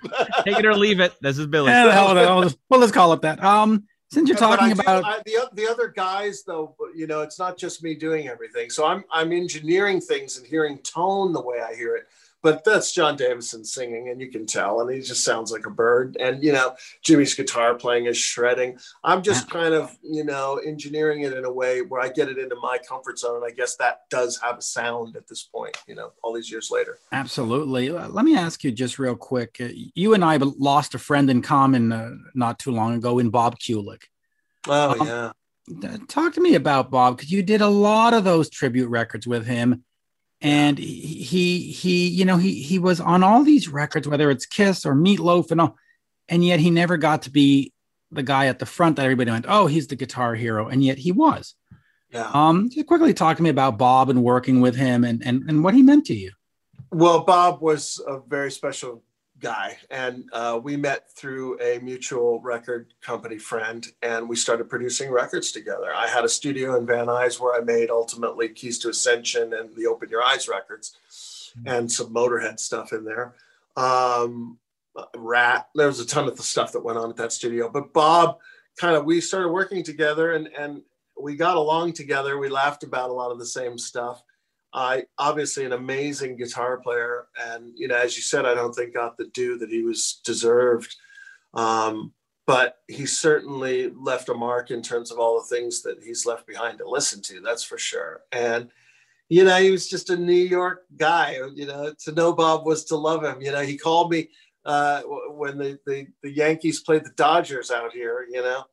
Take 0.44 0.58
it 0.60 0.66
or 0.66 0.74
leave 0.74 1.00
it. 1.00 1.14
This 1.20 1.38
is 1.38 1.46
Billy. 1.46 1.70
Yeah, 1.72 1.86
the 1.86 1.92
hell 1.92 2.14
with 2.14 2.22
it. 2.22 2.28
I'll 2.28 2.42
just- 2.42 2.58
well, 2.70 2.80
let's 2.80 2.92
call 2.92 3.12
it 3.12 3.22
that. 3.22 3.42
Um, 3.42 3.84
since 4.10 4.28
you're 4.28 4.36
Yeah, 4.38 4.46
talking 4.46 4.70
I 4.70 4.74
do- 4.74 4.80
about 4.80 5.04
I, 5.04 5.18
the, 5.26 5.50
the 5.54 5.66
other 5.68 5.88
guys 5.88 6.44
though 6.46 6.76
you 6.94 7.08
know 7.08 7.22
it's 7.22 7.40
not 7.40 7.58
just 7.58 7.82
me 7.82 7.96
doing 7.96 8.28
everything 8.28 8.70
so 8.70 8.86
i'm 8.86 9.02
i'm 9.10 9.32
engineering 9.32 10.00
things 10.00 10.38
and 10.38 10.46
hearing 10.46 10.78
tone 10.78 11.32
the 11.32 11.40
way 11.40 11.60
i 11.60 11.74
hear 11.74 11.96
it 11.96 12.06
but 12.46 12.62
that's 12.64 12.92
jon 12.92 13.16
davison 13.16 13.64
singing 13.64 14.08
and 14.10 14.20
you 14.20 14.30
can 14.30 14.46
tell 14.46 14.80
and 14.80 14.90
he 14.90 15.00
just 15.00 15.24
sounds 15.24 15.50
like 15.50 15.66
a 15.66 15.70
bird 15.70 16.16
and 16.20 16.44
you 16.44 16.52
know 16.52 16.74
jimmy's 17.02 17.34
guitar 17.34 17.74
playing 17.74 18.06
is 18.06 18.16
shredding 18.16 18.78
i'm 19.02 19.20
just 19.20 19.50
kind 19.50 19.74
of 19.74 19.96
you 20.02 20.24
know 20.24 20.60
engineering 20.64 21.22
it 21.22 21.32
in 21.32 21.44
a 21.44 21.52
way 21.52 21.82
where 21.82 22.00
i 22.00 22.08
get 22.08 22.28
it 22.28 22.38
into 22.38 22.56
my 22.62 22.78
comfort 22.88 23.18
zone 23.18 23.36
and 23.36 23.44
i 23.44 23.50
guess 23.50 23.76
that 23.76 24.02
does 24.10 24.38
have 24.40 24.58
a 24.58 24.62
sound 24.62 25.16
at 25.16 25.26
this 25.26 25.42
point 25.42 25.76
you 25.88 25.94
know 25.94 26.12
all 26.22 26.32
these 26.32 26.50
years 26.50 26.70
later 26.70 26.98
Absolutely. 27.12 27.88
Let 27.90 28.24
me 28.24 28.36
ask 28.36 28.62
you 28.62 28.72
just 28.72 28.98
real 28.98 29.16
quick. 29.16 29.56
Uh, 29.60 29.68
You 29.94 30.14
and 30.14 30.24
I 30.24 30.36
lost 30.36 30.94
a 30.94 30.98
friend 30.98 31.30
in 31.30 31.40
common 31.40 31.92
uh, 31.92 32.10
not 32.34 32.58
too 32.58 32.72
long 32.72 32.94
ago 32.94 33.18
in 33.18 33.30
Bob 33.30 33.58
Kulick. 33.58 34.04
oh 34.68 35.00
Um, 35.00 35.06
yeah 35.06 35.32
Talk 36.08 36.34
to 36.34 36.40
me 36.40 36.54
about 36.54 36.90
Bob 36.90 37.16
because 37.16 37.32
you 37.32 37.42
did 37.42 37.60
a 37.60 37.68
lot 37.68 38.14
of 38.14 38.22
those 38.22 38.48
tribute 38.48 38.88
records 38.88 39.26
with 39.26 39.46
him, 39.46 39.84
and 40.40 40.78
he 40.78 41.72
he, 41.72 42.08
you 42.08 42.24
know 42.24 42.36
he 42.36 42.62
he 42.62 42.78
was 42.78 43.00
on 43.00 43.22
all 43.22 43.42
these 43.42 43.68
records, 43.68 44.06
whether 44.06 44.30
it's 44.30 44.46
Kiss 44.46 44.84
or 44.84 44.94
Meatloaf 44.94 45.50
and 45.50 45.60
all, 45.60 45.76
and 46.28 46.44
yet 46.44 46.60
he 46.60 46.70
never 46.70 46.96
got 46.96 47.22
to 47.22 47.30
be 47.30 47.72
the 48.10 48.22
guy 48.22 48.46
at 48.46 48.58
the 48.58 48.66
front 48.66 48.96
that 48.96 49.04
everybody 49.04 49.30
went, 49.30 49.46
oh, 49.48 49.66
he's 49.66 49.88
the 49.88 49.96
guitar 49.96 50.34
hero, 50.34 50.68
and 50.68 50.84
yet 50.84 50.98
he 50.98 51.12
was. 51.12 51.54
yeah 52.10 52.30
Um, 52.32 52.70
just 52.70 52.86
quickly 52.86 53.14
talk 53.14 53.36
to 53.38 53.42
me 53.42 53.50
about 53.50 53.78
Bob 53.78 54.10
and 54.10 54.22
working 54.22 54.60
with 54.60 54.76
him 54.76 55.04
and 55.04 55.22
and, 55.24 55.48
and 55.48 55.64
what 55.64 55.74
he 55.74 55.82
meant 55.82 56.06
to 56.06 56.14
you. 56.14 56.32
Well, 56.90 57.24
Bob 57.24 57.60
was 57.60 58.00
a 58.06 58.20
very 58.20 58.50
special 58.50 59.02
guy, 59.40 59.76
and 59.90 60.28
uh, 60.32 60.58
we 60.62 60.76
met 60.76 61.10
through 61.10 61.60
a 61.60 61.78
mutual 61.80 62.40
record 62.40 62.94
company 63.00 63.38
friend, 63.38 63.86
and 64.02 64.28
we 64.28 64.36
started 64.36 64.68
producing 64.68 65.10
records 65.10 65.52
together. 65.52 65.94
I 65.94 66.06
had 66.06 66.24
a 66.24 66.28
studio 66.28 66.76
in 66.76 66.86
Van 66.86 67.06
Nuys 67.06 67.38
where 67.38 67.54
I 67.54 67.64
made 67.64 67.90
ultimately 67.90 68.48
Keys 68.48 68.78
to 68.80 68.88
Ascension 68.88 69.52
and 69.54 69.74
the 69.76 69.86
Open 69.86 70.08
Your 70.08 70.22
Eyes 70.22 70.48
records, 70.48 71.52
and 71.64 71.90
some 71.90 72.12
Motorhead 72.12 72.58
stuff 72.58 72.92
in 72.92 73.04
there. 73.04 73.34
Um, 73.76 74.58
Ratt, 75.14 75.68
there 75.74 75.86
was 75.86 76.00
a 76.00 76.06
ton 76.06 76.28
of 76.28 76.36
the 76.36 76.42
stuff 76.42 76.72
that 76.72 76.84
went 76.84 76.98
on 76.98 77.10
at 77.10 77.16
that 77.16 77.32
studio, 77.32 77.68
but 77.68 77.92
Bob 77.92 78.38
kind 78.78 78.96
of 78.96 79.04
we 79.04 79.20
started 79.20 79.50
working 79.50 79.82
together, 79.82 80.32
and 80.32 80.48
and 80.58 80.82
we 81.20 81.36
got 81.36 81.56
along 81.56 81.92
together. 81.92 82.38
We 82.38 82.48
laughed 82.48 82.82
about 82.82 83.10
a 83.10 83.14
lot 83.14 83.30
of 83.30 83.38
the 83.38 83.46
same 83.46 83.78
stuff. 83.78 84.22
I 84.76 85.04
obviously 85.18 85.64
an 85.64 85.72
amazing 85.72 86.36
guitar 86.36 86.76
player, 86.76 87.28
and 87.48 87.72
you 87.74 87.88
know, 87.88 87.96
as 87.96 88.14
you 88.14 88.22
said, 88.22 88.44
I 88.44 88.54
don't 88.54 88.74
think 88.74 88.92
got 88.92 89.16
the 89.16 89.28
due 89.28 89.56
that 89.58 89.70
he 89.70 89.82
was 89.82 90.20
deserved. 90.22 90.94
Um, 91.54 92.12
but 92.46 92.76
he 92.86 93.06
certainly 93.06 93.90
left 93.90 94.28
a 94.28 94.34
mark 94.34 94.70
in 94.70 94.82
terms 94.82 95.10
of 95.10 95.18
all 95.18 95.40
the 95.40 95.56
things 95.56 95.82
that 95.82 96.04
he's 96.04 96.26
left 96.26 96.46
behind 96.46 96.78
to 96.78 96.88
listen 96.88 97.20
to. 97.22 97.40
That's 97.40 97.64
for 97.64 97.78
sure. 97.78 98.20
And 98.30 98.68
you 99.28 99.44
know, 99.44 99.56
he 99.56 99.70
was 99.70 99.88
just 99.88 100.10
a 100.10 100.16
New 100.16 100.32
York 100.32 100.84
guy. 100.96 101.40
You 101.54 101.66
know, 101.66 101.94
to 102.04 102.12
know 102.12 102.34
Bob 102.34 102.66
was 102.66 102.84
to 102.84 102.96
love 102.96 103.24
him. 103.24 103.40
You 103.40 103.52
know, 103.52 103.62
he 103.62 103.78
called 103.78 104.10
me 104.12 104.28
uh, 104.66 105.00
when 105.30 105.56
the, 105.56 105.78
the 105.86 106.06
the 106.22 106.30
Yankees 106.30 106.80
played 106.80 107.04
the 107.04 107.10
Dodgers 107.16 107.70
out 107.70 107.92
here. 107.92 108.26
You 108.30 108.42
know, 108.42 108.64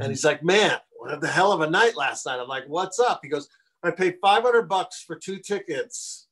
and 0.00 0.10
he's 0.10 0.24
like, 0.24 0.42
"Man, 0.42 0.76
what 0.90 1.20
the 1.20 1.28
hell 1.28 1.52
of 1.52 1.60
a 1.60 1.70
night 1.70 1.96
last 1.96 2.26
night." 2.26 2.40
I'm 2.40 2.48
like, 2.48 2.64
"What's 2.66 2.98
up?" 2.98 3.20
He 3.22 3.28
goes, 3.28 3.48
I 3.82 3.90
paid 3.90 4.16
500 4.22 4.68
bucks 4.68 5.02
for 5.02 5.16
two 5.16 5.38
tickets 5.38 6.28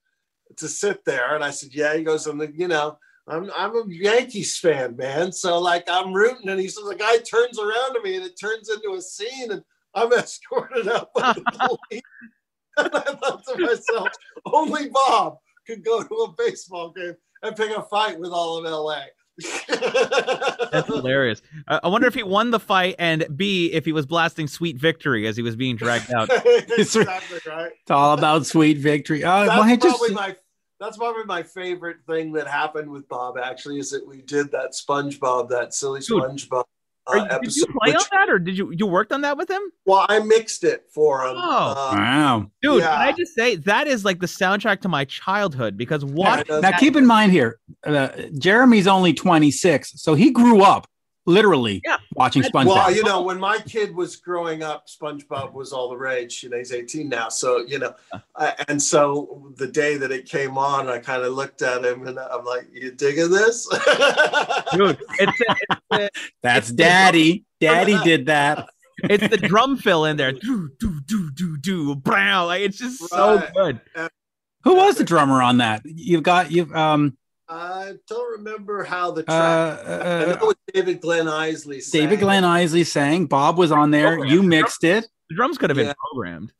to 0.56 0.68
sit 0.68 1.04
there. 1.04 1.34
And 1.34 1.44
I 1.44 1.50
said, 1.50 1.74
yeah, 1.74 1.96
he 1.96 2.04
goes, 2.04 2.26
and 2.26 2.40
the, 2.40 2.52
you 2.54 2.68
know, 2.68 2.98
I'm, 3.28 3.50
I'm 3.56 3.76
a 3.76 3.84
Yankees 3.88 4.58
fan, 4.58 4.96
man. 4.96 5.32
So 5.32 5.58
like 5.58 5.84
I'm 5.88 6.12
rooting. 6.12 6.48
And 6.48 6.60
he 6.60 6.68
says, 6.68 6.84
the 6.84 6.94
guy 6.94 7.18
turns 7.18 7.58
around 7.58 7.94
to 7.94 8.00
me 8.02 8.16
and 8.16 8.24
it 8.24 8.38
turns 8.40 8.68
into 8.68 8.94
a 8.94 9.02
scene 9.02 9.52
and 9.52 9.62
I'm 9.94 10.12
escorted 10.12 10.88
out 10.88 11.12
by 11.14 11.32
the 11.32 11.42
police. 11.90 12.02
and 12.76 12.90
I 12.94 13.00
thought 13.00 13.44
to 13.46 13.58
myself, 13.58 14.08
only 14.46 14.88
Bob 14.88 15.38
could 15.66 15.84
go 15.84 16.02
to 16.02 16.14
a 16.14 16.34
baseball 16.36 16.90
game 16.90 17.14
and 17.42 17.56
pick 17.56 17.76
a 17.76 17.82
fight 17.82 18.18
with 18.18 18.30
all 18.30 18.58
of 18.58 18.70
LA. 18.70 19.02
That's 19.68 20.86
hilarious. 20.86 21.42
Uh, 21.68 21.80
I 21.82 21.88
wonder 21.88 22.06
if 22.06 22.14
he 22.14 22.22
won 22.22 22.50
the 22.50 22.60
fight, 22.60 22.96
and 22.98 23.26
B, 23.36 23.72
if 23.72 23.84
he 23.84 23.92
was 23.92 24.06
blasting 24.06 24.46
"Sweet 24.46 24.76
Victory" 24.76 25.26
as 25.26 25.36
he 25.36 25.42
was 25.42 25.56
being 25.56 25.76
dragged 25.76 26.12
out. 26.12 26.28
exactly 26.78 27.38
right. 27.46 27.72
It's 27.82 27.90
all 27.90 28.14
about 28.14 28.46
sweet 28.46 28.78
victory. 28.78 29.24
Uh, 29.24 29.44
that's 29.44 29.48
well, 29.48 29.62
hey, 29.64 29.76
just 29.76 29.98
probably 29.98 30.14
my 30.14 30.36
that's 30.80 30.96
probably 30.96 31.24
my 31.24 31.42
favorite 31.42 31.98
thing 32.06 32.32
that 32.32 32.46
happened 32.46 32.90
with 32.90 33.06
Bob 33.08 33.36
actually 33.36 33.78
is 33.78 33.90
that 33.90 34.06
we 34.06 34.22
did 34.22 34.50
that 34.52 34.72
SpongeBob, 34.72 35.48
that 35.50 35.74
silly 35.74 36.00
SpongeBob 36.00 36.60
Are 36.60 36.64
uh, 37.18 37.22
you- 37.22 37.28
did 37.42 37.56
you 37.56 37.62
episode. 37.64 37.74
play 37.82 37.94
on 37.94 38.02
that, 38.12 38.28
or 38.30 38.38
did 38.38 38.56
you 38.58 38.70
you 38.72 38.86
worked 38.86 39.12
on 39.12 39.20
that 39.22 39.36
with 39.36 39.50
him? 39.50 39.62
well, 39.86 40.06
I 40.08 40.18
mixed 40.20 40.64
it 40.64 40.84
for 40.94 41.22
him. 41.24 41.34
Oh. 41.36 41.40
Uh, 41.40 41.94
wow. 41.96 42.50
Dude, 42.62 42.80
Yeah. 42.80 42.90
can 42.96 43.08
I 43.08 43.12
just 43.12 43.34
say 43.34 43.56
that 43.56 43.86
is 43.86 44.04
like 44.04 44.20
the 44.20 44.26
soundtrack 44.26 44.80
to 44.82 44.88
my 44.88 45.04
childhood 45.04 45.76
because 45.76 46.04
what 46.04 46.48
it 46.48 46.60
Now, 46.62 46.76
keep 46.78 46.96
in 46.96 47.06
mind 47.06 47.32
here, 47.32 47.58
uh, 47.84 48.08
Jeremy's 48.38 48.86
only 48.86 49.12
26, 49.12 49.92
so 50.02 50.14
he 50.14 50.30
grew 50.30 50.62
up 50.62 50.86
literally 51.26 51.80
Yeah. 51.84 51.98
watching 52.14 52.42
SpongeBob. 52.42 52.66
well, 52.66 52.94
you 52.94 53.02
know, 53.04 53.22
when 53.22 53.38
my 53.38 53.58
kid 53.58 53.94
was 53.94 54.16
growing 54.16 54.62
up, 54.62 54.86
SpongeBob 54.88 55.52
was 55.52 55.72
all 55.72 55.88
the 55.90 55.96
rage. 55.96 56.42
You 56.42 56.48
know, 56.50 56.56
he's 56.58 56.72
18 56.72 57.08
now, 57.08 57.28
so 57.28 57.58
you 57.66 57.78
know, 57.78 57.94
I, 58.36 58.54
and 58.68 58.82
so 58.82 59.52
the 59.56 59.66
day 59.66 59.96
that 59.96 60.10
it 60.10 60.26
came 60.26 60.56
on, 60.58 60.88
I 60.88 60.98
kind 60.98 61.22
of 61.22 61.32
looked 61.34 61.62
at 61.62 61.84
him 61.84 62.06
and 62.06 62.18
I'm 62.18 62.44
like, 62.44 62.68
"You 62.72 62.90
digging 62.92 63.30
this?" 63.30 63.66
dude, 64.72 64.98
it's 65.18 65.42
it's, 65.92 66.18
That's 66.42 66.70
Daddy. 66.72 67.44
Daddy 67.60 67.98
did 68.04 68.26
that. 68.26 68.68
it's 69.04 69.28
the 69.28 69.36
drum 69.36 69.76
fill 69.76 70.04
in 70.06 70.16
there. 70.16 70.32
Do 70.32 70.70
do 70.78 71.00
do 71.06 71.30
do 71.32 71.56
do. 71.58 71.94
Brow. 71.96 72.46
Like 72.46 72.62
it's 72.62 72.78
just 72.78 73.08
so 73.08 73.36
Right. 73.36 73.54
good. 73.54 73.80
Who 74.64 74.74
was 74.76 74.96
the 74.96 75.04
drummer 75.04 75.40
on 75.42 75.58
that? 75.58 75.82
You've 75.84 76.22
got 76.22 76.50
you've 76.50 76.74
um 76.74 77.16
I 77.52 77.94
don't 78.06 78.30
remember 78.38 78.84
how 78.84 79.10
the 79.10 79.22
Uh, 79.28 79.76
track. 79.76 79.88
I 79.88 80.32
uh, 80.32 80.36
know 80.38 80.46
what 80.46 80.56
David 80.72 81.00
Glenn 81.00 81.26
Eisley. 81.26 81.82
sang. 81.82 82.02
David 82.02 82.20
Glenn 82.20 82.44
Eisley 82.44 82.86
sang. 82.86 83.26
Bob 83.26 83.58
was 83.58 83.72
on 83.72 83.90
there. 83.90 84.24
You 84.24 84.42
mixed 84.42 84.84
it. 84.84 85.08
The 85.28 85.34
drums 85.34 85.58
could 85.58 85.68
have 85.70 85.76
been 85.76 85.86
Yeah. 85.88 85.94
programmed. 86.12 86.52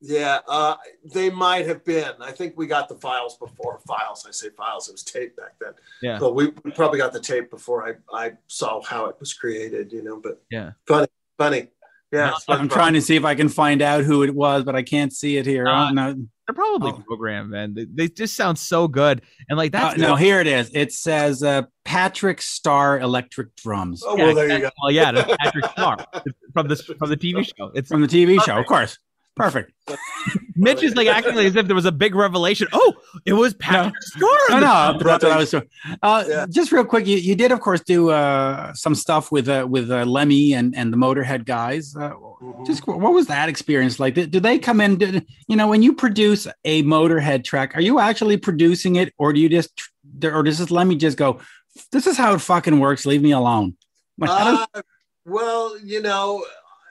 Yeah, 0.00 0.40
uh, 0.46 0.76
they 1.14 1.30
might 1.30 1.66
have 1.66 1.84
been. 1.84 2.12
I 2.20 2.30
think 2.32 2.54
we 2.56 2.66
got 2.66 2.88
the 2.88 2.96
files 2.96 3.36
before 3.38 3.78
files. 3.86 4.26
I 4.28 4.30
say 4.32 4.50
files. 4.50 4.88
It 4.88 4.92
was 4.92 5.02
tape 5.04 5.36
back 5.36 5.54
then. 5.60 5.72
Yeah. 6.02 6.18
But 6.18 6.34
we, 6.34 6.52
we 6.64 6.70
probably 6.72 6.98
got 6.98 7.12
the 7.14 7.20
tape 7.20 7.50
before 7.50 7.88
I, 7.88 7.94
I 8.26 8.32
saw 8.46 8.82
how 8.82 9.06
it 9.06 9.16
was 9.20 9.32
created. 9.32 9.92
You 9.92 10.02
know. 10.02 10.20
But 10.20 10.42
Yeah. 10.50 10.72
funny, 10.86 11.06
funny. 11.38 11.68
Yeah. 12.12 12.26
No, 12.30 12.36
it's. 12.36 12.44
I'm 12.48 12.68
trying 12.68 12.92
to 12.92 13.00
see 13.00 13.16
if 13.16 13.24
I 13.24 13.34
can 13.34 13.48
find 13.48 13.80
out 13.80 14.04
who 14.04 14.22
it 14.22 14.34
was, 14.34 14.64
but 14.64 14.74
I 14.76 14.82
can't 14.82 15.12
see 15.12 15.38
it 15.38 15.46
here. 15.46 15.66
Uh, 15.66 15.88
Oh, 15.88 15.92
no, 15.92 16.26
They're 16.46 16.54
probably 16.54 16.92
Oh. 16.92 17.02
programmed, 17.06 17.50
man. 17.50 17.74
They, 17.74 17.86
they 17.86 18.08
just 18.08 18.36
sound 18.36 18.58
so 18.58 18.86
good. 18.86 19.22
And 19.48 19.56
like 19.58 19.74
Uh, 19.74 19.80
that's 19.80 19.98
no, 19.98 20.14
here 20.14 20.40
it 20.40 20.46
is. 20.46 20.70
It 20.74 20.92
says 20.92 21.42
uh, 21.42 21.62
Patrick 21.84 22.40
Star 22.40 23.00
electric 23.00 23.56
drums 23.56 24.02
Oh, 24.06 24.16
Yeah, 24.16 24.26
well, 24.26 24.34
there 24.36 24.48
you 24.50 24.58
go. 24.60 24.70
Well, 24.82 24.92
yeah, 24.92 25.10
Patrick 25.40 25.64
Star 25.72 25.96
It's 26.24 26.36
from 26.52 26.68
this 26.68 26.82
from 26.82 27.10
the 27.10 27.16
TV 27.16 27.44
show. 27.58 27.72
It's 27.74 27.88
from 27.88 28.00
the 28.00 28.06
TV 28.08 28.40
show, 28.44 28.58
of 28.58 28.66
course. 28.66 28.98
Perfect. 29.36 29.70
Mitch 30.56 30.82
is 30.82 30.94
like 30.96 31.06
acting 31.08 31.34
like 31.36 31.44
as 31.46 31.54
if 31.56 31.66
there 31.66 31.74
was 31.76 31.84
a 31.84 31.92
big 31.92 32.14
revelation. 32.14 32.66
Oh, 32.72 32.94
it 33.26 33.34
was 33.34 33.52
Patrick 33.52 33.92
No, 34.16 34.26
on 34.26 34.60
the 34.60 34.92
no, 34.94 34.98
that's 35.04 35.22
what 35.22 35.32
I 35.32 35.36
was 35.36 35.50
doing. 35.50 35.68
Uh, 36.02 36.24
Yeah. 36.26 36.46
Just 36.48 36.72
real 36.72 36.86
quick, 36.86 37.06
you, 37.06 37.18
you 37.18 37.34
did, 37.36 37.52
of 37.52 37.60
course, 37.60 37.82
do 37.82 38.10
uh, 38.10 38.72
some 38.72 38.94
stuff 38.94 39.30
with 39.30 39.46
uh, 39.50 39.66
with 39.68 39.90
uh, 39.90 40.04
Lemmy 40.06 40.54
and, 40.54 40.74
and 40.74 40.90
the 40.90 40.96
Motorhead 40.96 41.44
guys. 41.44 41.94
Uh, 41.94 42.12
Mhm. 42.42 42.66
just 42.66 42.86
what 42.86 43.12
was 43.14 43.26
that 43.28 43.48
experience 43.48 43.98
like? 43.98 44.14
Do, 44.14 44.26
do 44.26 44.40
they 44.40 44.58
come 44.58 44.80
in? 44.80 44.96
Do, 44.96 45.20
you 45.48 45.56
know, 45.56 45.68
when 45.68 45.82
you 45.82 45.92
produce 45.94 46.46
a 46.66 46.82
Motorhead 46.82 47.44
track, 47.44 47.74
are 47.76 47.80
you 47.80 47.98
actually 47.98 48.36
producing 48.38 48.96
it, 48.96 49.12
or 49.18 49.32
do 49.32 49.40
you 49.40 49.48
just, 49.48 49.70
or 50.22 50.42
does 50.42 50.58
this 50.58 50.70
Lemmy 50.70 50.96
just 50.96 51.16
go? 51.18 51.40
This 51.92 52.06
is 52.06 52.16
how 52.18 52.34
it 52.34 52.40
fucking 52.40 52.78
works. 52.78 53.04
Leave 53.06 53.22
me 53.22 53.32
alone. 53.32 53.76
Like, 54.18 54.30
Uh, 54.30 54.66
well, 55.24 55.78
you 55.80 56.00
know, 56.02 56.44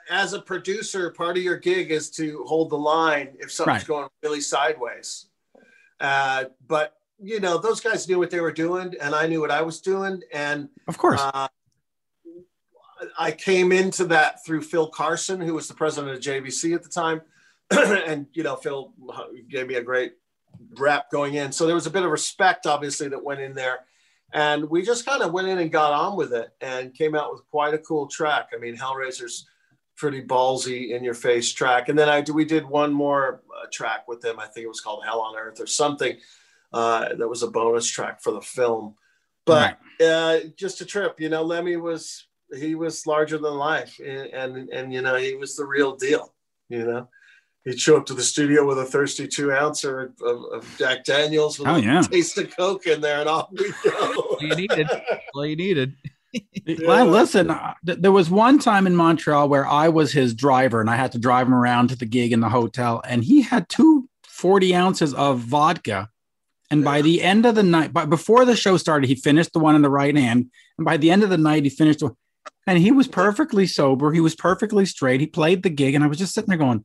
as 0.10 0.34
a 0.34 0.41
producer, 0.41 1.10
part 1.12 1.38
of 1.38 1.44
your 1.44 1.58
gig 1.58 1.91
is 1.91 2.10
to 2.12 2.44
hold 2.48 2.70
the 2.70 2.78
line 2.78 3.36
if 3.39 3.52
something's 3.52 3.82
Right. 3.82 3.88
going 3.88 4.10
really 4.24 4.41
sideways. 4.41 5.28
Uh, 6.00 6.46
but 6.68 6.94
you 7.18 7.39
know, 7.39 7.58
those 7.58 7.80
guys 7.80 8.08
knew 8.10 8.20
what 8.20 8.30
they 8.30 8.41
were 8.41 8.52
doing, 8.52 8.94
and 9.02 9.15
I 9.15 9.26
knew 9.28 9.39
what 9.39 9.50
I 9.52 9.62
was 9.62 9.80
doing, 9.80 10.22
and 10.34 10.68
of 10.88 10.98
course. 10.98 11.22
uh, 11.22 11.48
I 13.18 13.32
came 13.32 13.72
into 13.72 14.06
that 14.06 14.44
through 14.46 14.62
Phil 14.63 14.88
Carson, 14.89 15.39
who 15.39 15.54
was 15.54 15.68
the 15.68 15.74
president 15.74 16.13
of 16.15 16.22
JVC 16.22 16.76
at 16.76 16.84
the 16.84 16.89
time, 16.89 17.22
and 17.72 18.28
you 18.34 18.44
know, 18.44 18.56
Phil 18.58 18.94
gave 19.50 19.68
me 19.68 19.76
a 19.76 19.82
great 19.82 20.13
rep 20.78 21.10
going 21.10 21.36
in. 21.36 21.52
So 21.52 21.65
there 21.65 21.76
was 21.76 21.88
a 21.88 21.91
bit 21.91 22.04
of 22.04 22.12
respect, 22.12 22.65
obviously, 22.65 23.08
that 23.10 23.24
went 23.24 23.39
in 23.39 23.54
there, 23.54 23.80
and 24.34 24.70
we 24.70 24.82
just 24.82 25.06
kind 25.06 25.22
of 25.22 25.32
went 25.32 25.48
in 25.48 25.58
and 25.60 25.72
got 25.72 25.94
on 25.94 26.18
with 26.18 26.34
it, 26.34 26.50
and 26.60 26.94
came 26.94 27.15
out 27.15 27.32
with 27.32 27.46
quite 27.50 27.74
a 27.74 27.78
cool 27.80 28.08
track. 28.08 28.50
I 28.54 28.58
mean, 28.58 28.76
Hellraiser's 28.76 29.48
pretty 29.96 30.22
ballsy 30.22 30.92
in 30.92 31.04
your 31.04 31.14
face 31.14 31.52
track, 31.54 31.90
and 31.90 31.98
then 31.98 32.10
I 32.10 32.24
we 32.34 32.46
did 32.46 32.66
one 32.66 32.94
more 32.94 33.42
uh, 33.56 33.66
track 33.72 34.08
with 34.08 34.22
them. 34.22 34.40
I 34.40 34.48
think 34.48 34.66
it 34.66 34.70
was 34.70 34.82
called 34.82 35.04
Hell 35.06 35.22
on 35.22 35.36
Earth 35.38 35.60
or 35.60 35.68
something. 35.68 36.18
Uh, 36.74 37.16
that 37.16 37.28
was 37.28 37.44
a 37.44 37.48
bonus 37.48 37.88
track 37.90 38.22
for 38.22 38.32
the 38.34 38.42
film, 38.42 38.96
but 39.46 39.78
uh, 40.04 40.40
just 40.58 40.82
a 40.82 40.86
trip. 40.86 41.20
You 41.22 41.30
know, 41.30 41.44
Lemmy 41.44 41.78
was 41.78 42.28
he 42.54 42.76
was 42.76 43.08
larger 43.08 43.38
than 43.38 43.54
life, 43.56 44.00
and, 44.06 44.28
and 44.34 44.70
and 44.70 44.94
you 44.94 45.02
know 45.02 45.16
he 45.16 45.36
was 45.36 45.56
the 45.56 45.66
real 45.66 45.96
deal. 45.96 46.34
You 46.68 46.86
know, 46.86 47.10
he'd 47.64 47.80
show 47.80 47.96
up 47.98 48.06
to 48.08 48.14
the 48.14 48.24
studio 48.24 48.66
with 48.68 48.80
a 48.80 48.86
thirsty 48.86 49.28
two 49.28 49.54
ouncer 49.54 50.14
of, 50.22 50.44
of 50.52 50.76
Jack 50.78 51.06
Daniels 51.06 51.60
with 51.60 51.68
Oh, 51.70 51.76
a 51.76 51.80
yeah. 51.82 52.02
taste 52.02 52.38
of 52.38 52.54
Coke 52.58 52.88
in 52.88 53.00
there, 53.00 53.22
and 53.22 53.30
off 53.30 53.50
we 53.52 53.72
go. 53.84 53.92
All 54.14 54.38
you 54.42 54.56
needed. 54.56 54.90
All 55.34 55.46
you 55.46 55.56
needed. 55.56 55.96
Well, 56.86 57.06
listen, 57.06 57.52
uh, 57.52 57.76
th- 57.86 58.00
there 58.00 58.12
was 58.12 58.30
one 58.30 58.58
time 58.58 58.88
in 58.88 58.95
Montreal 58.95 59.48
where 59.50 59.67
I 59.67 59.89
was 59.89 60.12
his 60.12 60.34
driver 60.34 60.82
and 60.82 60.89
I 60.89 60.95
had 60.95 61.12
to 61.12 61.19
drive 61.19 61.45
him 61.45 61.54
around 61.54 61.89
to 61.89 61.95
the 61.95 62.08
gig 62.08 62.32
in 62.34 62.39
the 62.39 62.50
hotel, 62.50 63.04
and 63.06 63.24
he 63.24 63.43
had 63.43 63.69
two 63.69 64.10
40 64.36 64.76
ounces 64.76 65.13
of 65.13 65.39
vodka. 65.39 66.10
And 66.71 66.84
by 66.84 67.02
the 67.02 67.21
end 67.21 67.45
of 67.45 67.56
the 67.56 67.63
night, 67.63 67.93
but 67.93 68.10
before 68.10 68.43
the 68.43 68.56
show 68.56 68.78
started, 68.78 69.08
he 69.08 69.15
finished 69.15 69.54
the 69.54 69.60
one 69.60 69.76
in 69.76 69.82
the 69.82 69.89
right 69.89 70.15
hand. 70.15 70.50
And 70.78 70.86
by 70.86 70.98
the 70.98 71.12
end 71.12 71.24
of 71.24 71.30
the 71.30 71.38
night, 71.38 71.63
he 71.63 71.69
finished. 71.69 72.02
And 72.67 72.80
he 72.80 72.91
was 72.91 73.08
perfectly 73.08 73.67
sober. 73.67 74.12
He 74.12 74.19
was 74.19 74.36
perfectly 74.36 74.86
straight. 74.86 75.21
He 75.21 75.28
played 75.28 75.62
the 75.62 75.69
gig. 75.69 75.93
And 75.93 76.04
I 76.04 76.08
was 76.08 76.17
just 76.17 76.34
sitting 76.34 76.50
there 76.50 76.58
going, 76.58 76.84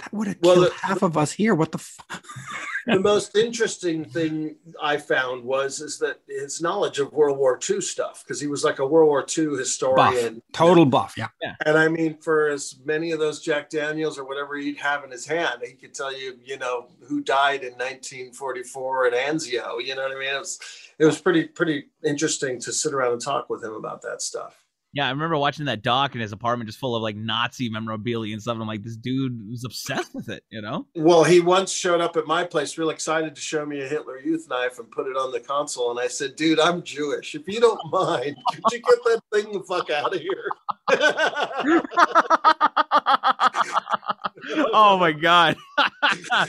that 0.00 0.12
would 0.12 0.26
have 0.26 0.36
Well, 0.42 0.54
killed 0.54 0.66
the- 0.66 0.74
half 0.86 1.02
of 1.02 1.16
us 1.16 1.32
here. 1.32 1.54
What 1.54 1.72
the 1.72 1.78
fuck? 1.78 2.22
the 2.86 3.00
most 3.00 3.36
interesting 3.36 4.04
thing 4.04 4.56
I 4.82 4.96
found 4.98 5.44
was 5.44 5.80
is 5.80 5.98
that 6.00 6.20
his 6.28 6.60
knowledge 6.60 6.98
of 6.98 7.12
World 7.12 7.38
War 7.38 7.58
II 7.70 7.80
stuff, 7.80 8.22
because 8.22 8.40
he 8.40 8.46
was 8.46 8.64
like 8.64 8.78
a 8.80 8.86
World 8.86 9.08
War 9.08 9.24
II 9.38 9.56
historian. 9.56 10.42
Total 10.52 10.84
buff. 10.84 11.14
Yeah. 11.16 11.28
And 11.64 11.78
I 11.78 11.88
mean, 11.88 12.18
for 12.18 12.48
as 12.48 12.74
many 12.84 13.12
of 13.12 13.20
those 13.20 13.40
Jack 13.40 13.70
Daniels 13.70 14.18
or 14.18 14.24
whatever 14.24 14.56
he'd 14.56 14.76
have 14.78 15.04
in 15.04 15.10
his 15.10 15.24
hand, 15.26 15.60
he 15.64 15.72
could 15.74 15.94
tell 15.94 16.12
you, 16.16 16.38
you 16.44 16.58
know, 16.58 16.88
who 17.08 17.22
died 17.22 17.62
in 17.62 17.72
1944 17.74 19.06
at 19.06 19.12
Anzio. 19.14 19.82
You 19.84 19.94
know 19.94 20.02
what 20.02 20.12
I 20.16 20.18
mean? 20.18 20.34
It 20.34 20.38
was, 20.38 20.58
it 20.98 21.04
was 21.04 21.20
pretty, 21.20 21.44
pretty 21.44 21.84
interesting 22.04 22.60
to 22.60 22.72
sit 22.72 22.92
around 22.92 23.12
and 23.12 23.20
talk 23.22 23.48
with 23.48 23.62
him 23.62 23.72
about 23.74 24.02
that 24.02 24.20
stuff. 24.22 24.63
Yeah, 24.94 25.08
I 25.08 25.10
remember 25.10 25.36
watching 25.36 25.64
that 25.64 25.82
doc 25.82 26.14
in 26.14 26.20
his 26.20 26.30
apartment 26.30 26.68
just 26.68 26.78
full 26.78 26.94
of 26.94 27.02
like 27.02 27.16
Nazi 27.16 27.68
memorabilia 27.68 28.32
and 28.32 28.40
stuff. 28.40 28.52
And 28.52 28.62
I'm 28.62 28.68
like, 28.68 28.84
this 28.84 28.96
dude 28.96 29.50
was 29.50 29.64
obsessed 29.64 30.14
with 30.14 30.28
it, 30.28 30.44
you 30.50 30.62
know? 30.62 30.86
Well, 30.94 31.24
he 31.24 31.40
once 31.40 31.72
showed 31.72 32.00
up 32.00 32.16
at 32.16 32.28
my 32.28 32.44
place, 32.44 32.78
real 32.78 32.90
excited 32.90 33.34
to 33.34 33.40
show 33.40 33.66
me 33.66 33.80
a 33.80 33.88
Hitler 33.88 34.20
Youth 34.20 34.46
knife 34.48 34.78
and 34.78 34.88
put 34.92 35.08
it 35.08 35.16
on 35.16 35.32
the 35.32 35.40
console. 35.40 35.90
And 35.90 35.98
I 35.98 36.06
said, 36.06 36.36
"Dude, 36.36 36.60
I'm 36.60 36.84
Jewish. 36.84 37.34
If 37.34 37.48
you 37.48 37.58
don't 37.58 37.80
mind, 37.90 38.36
could 38.52 38.62
you 38.70 38.78
get 38.78 38.98
that 39.04 39.20
thing 39.32 39.50
the 39.52 39.64
fuck 39.64 39.90
out 39.90 40.14
of 40.14 40.20
here?" 40.20 40.48
oh 44.72 44.96
my 44.98 45.10
god. 45.10 45.56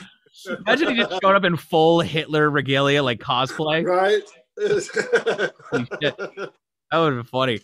Imagine 0.68 0.90
he 0.90 0.98
just 0.98 1.20
showed 1.24 1.36
up 1.36 1.46
in 1.46 1.58
full 1.58 2.02
Hitler 2.02 2.52
regalia, 2.52 3.02
like 3.02 3.20
cosplay. 3.20 3.84
right? 3.84 4.22
That 4.56 5.52
would 5.72 6.92
have 6.92 7.16
been 7.16 7.24
funny. 7.24 7.60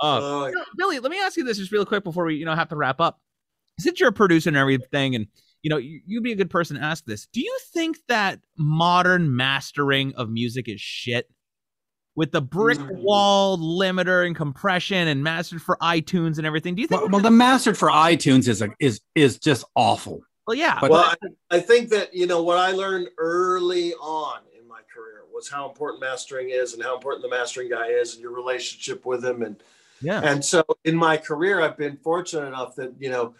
Oh, 0.00 0.52
Billy, 0.76 0.98
let 0.98 1.10
me 1.10 1.18
ask 1.20 1.36
you 1.36 1.44
this 1.44 1.58
just 1.58 1.72
real 1.72 1.84
quick 1.86 2.04
before 2.04 2.24
we, 2.24 2.36
you 2.36 2.44
know, 2.44 2.54
have 2.54 2.68
to 2.68 2.76
wrap 2.76 3.00
up. 3.00 3.20
Since 3.78 4.00
you're 4.00 4.08
a 4.08 4.12
producer 4.12 4.50
and 4.50 4.56
everything, 4.56 5.14
and 5.14 5.26
you 5.62 5.70
know, 5.70 5.76
you, 5.76 6.00
you'd 6.06 6.22
be 6.24 6.32
a 6.32 6.36
good 6.36 6.50
person 6.50 6.76
to 6.76 6.82
ask 6.82 7.04
this. 7.04 7.26
Do 7.32 7.40
you 7.40 7.56
think 7.72 7.96
that 8.08 8.40
modern 8.56 9.34
mastering 9.36 10.14
of 10.14 10.30
music 10.30 10.68
is 10.68 10.80
shit? 10.80 11.28
With 12.16 12.32
the 12.32 12.42
brick 12.42 12.78
Mm. 12.78 12.96
wall 13.02 13.56
limiter 13.58 14.26
and 14.26 14.34
compression 14.34 15.06
and 15.06 15.22
mastered 15.22 15.62
for 15.62 15.76
iTunes 15.80 16.38
and 16.38 16.44
everything. 16.46 16.74
Do 16.74 16.82
you 16.82 16.88
think 16.88 17.02
Well, 17.02 17.10
well, 17.10 17.20
the 17.22 17.30
mastered 17.30 17.78
for 17.78 17.90
iTunes 17.90 18.48
is 18.48 18.60
a, 18.60 18.70
is 18.80 19.00
is 19.14 19.38
just 19.38 19.64
awful. 19.76 20.22
well 20.44 20.56
yeah. 20.56 20.78
but- 20.80 20.90
well, 20.90 21.14
I, 21.50 21.56
I 21.56 21.60
think 21.60 21.90
that 21.90 22.12
you 22.12 22.26
know 22.26 22.42
what 22.42 22.58
I 22.58 22.72
learned 22.72 23.08
early 23.18 23.94
on 23.94 24.40
in 24.60 24.66
my 24.66 24.80
career 24.92 25.22
was 25.32 25.48
how 25.48 25.68
important 25.68 26.00
mastering 26.00 26.50
is, 26.50 26.74
and 26.74 26.82
how 26.82 26.96
important 26.96 27.22
the 27.22 27.28
mastering 27.30 27.70
guy 27.70 27.86
is, 27.86 28.14
and 28.14 28.22
your 28.22 28.32
relationship 28.34 29.06
with 29.06 29.24
him, 29.24 29.42
and 29.42 29.62
yeah. 30.00 30.20
And 30.22 30.44
so 30.44 30.64
in 30.84 30.96
my 30.96 31.16
career, 31.16 31.60
I've 31.60 31.76
been 31.76 31.96
fortunate 31.96 32.46
enough 32.46 32.74
that, 32.76 32.94
you 32.98 33.10
know, 33.10 33.34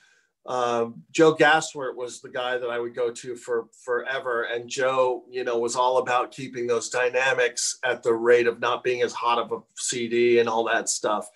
um, 0.47 1.03
Joe 1.13 1.35
Gastwirt 1.35 1.95
was 1.95 2.21
the 2.23 2.31
guy 2.31 2.57
that 2.57 2.71
I 2.71 2.79
would 2.79 2.95
go 2.95 3.11
to 3.11 3.37
for 3.37 3.67
forever. 3.85 4.45
And 4.45 4.69
Joe, 4.69 5.25
you 5.31 5.45
know, 5.45 5.59
was 5.59 5.77
all 5.77 5.99
about 5.99 6.33
keeping 6.33 6.67
those 6.67 6.89
dynamics 6.89 7.79
at 7.85 8.03
the 8.03 8.15
rate 8.15 8.47
of 8.47 8.59
not 8.59 8.83
being 8.83 9.03
as 9.03 9.13
hot 9.13 9.39
of 9.39 9.53
a 9.53 9.59
CD 9.77 10.39
and 10.39 10.49
all 10.49 10.65
that 10.65 10.89
stuff. 10.89 11.29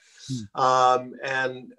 Um, 0.54 1.12
and 1.22 1.72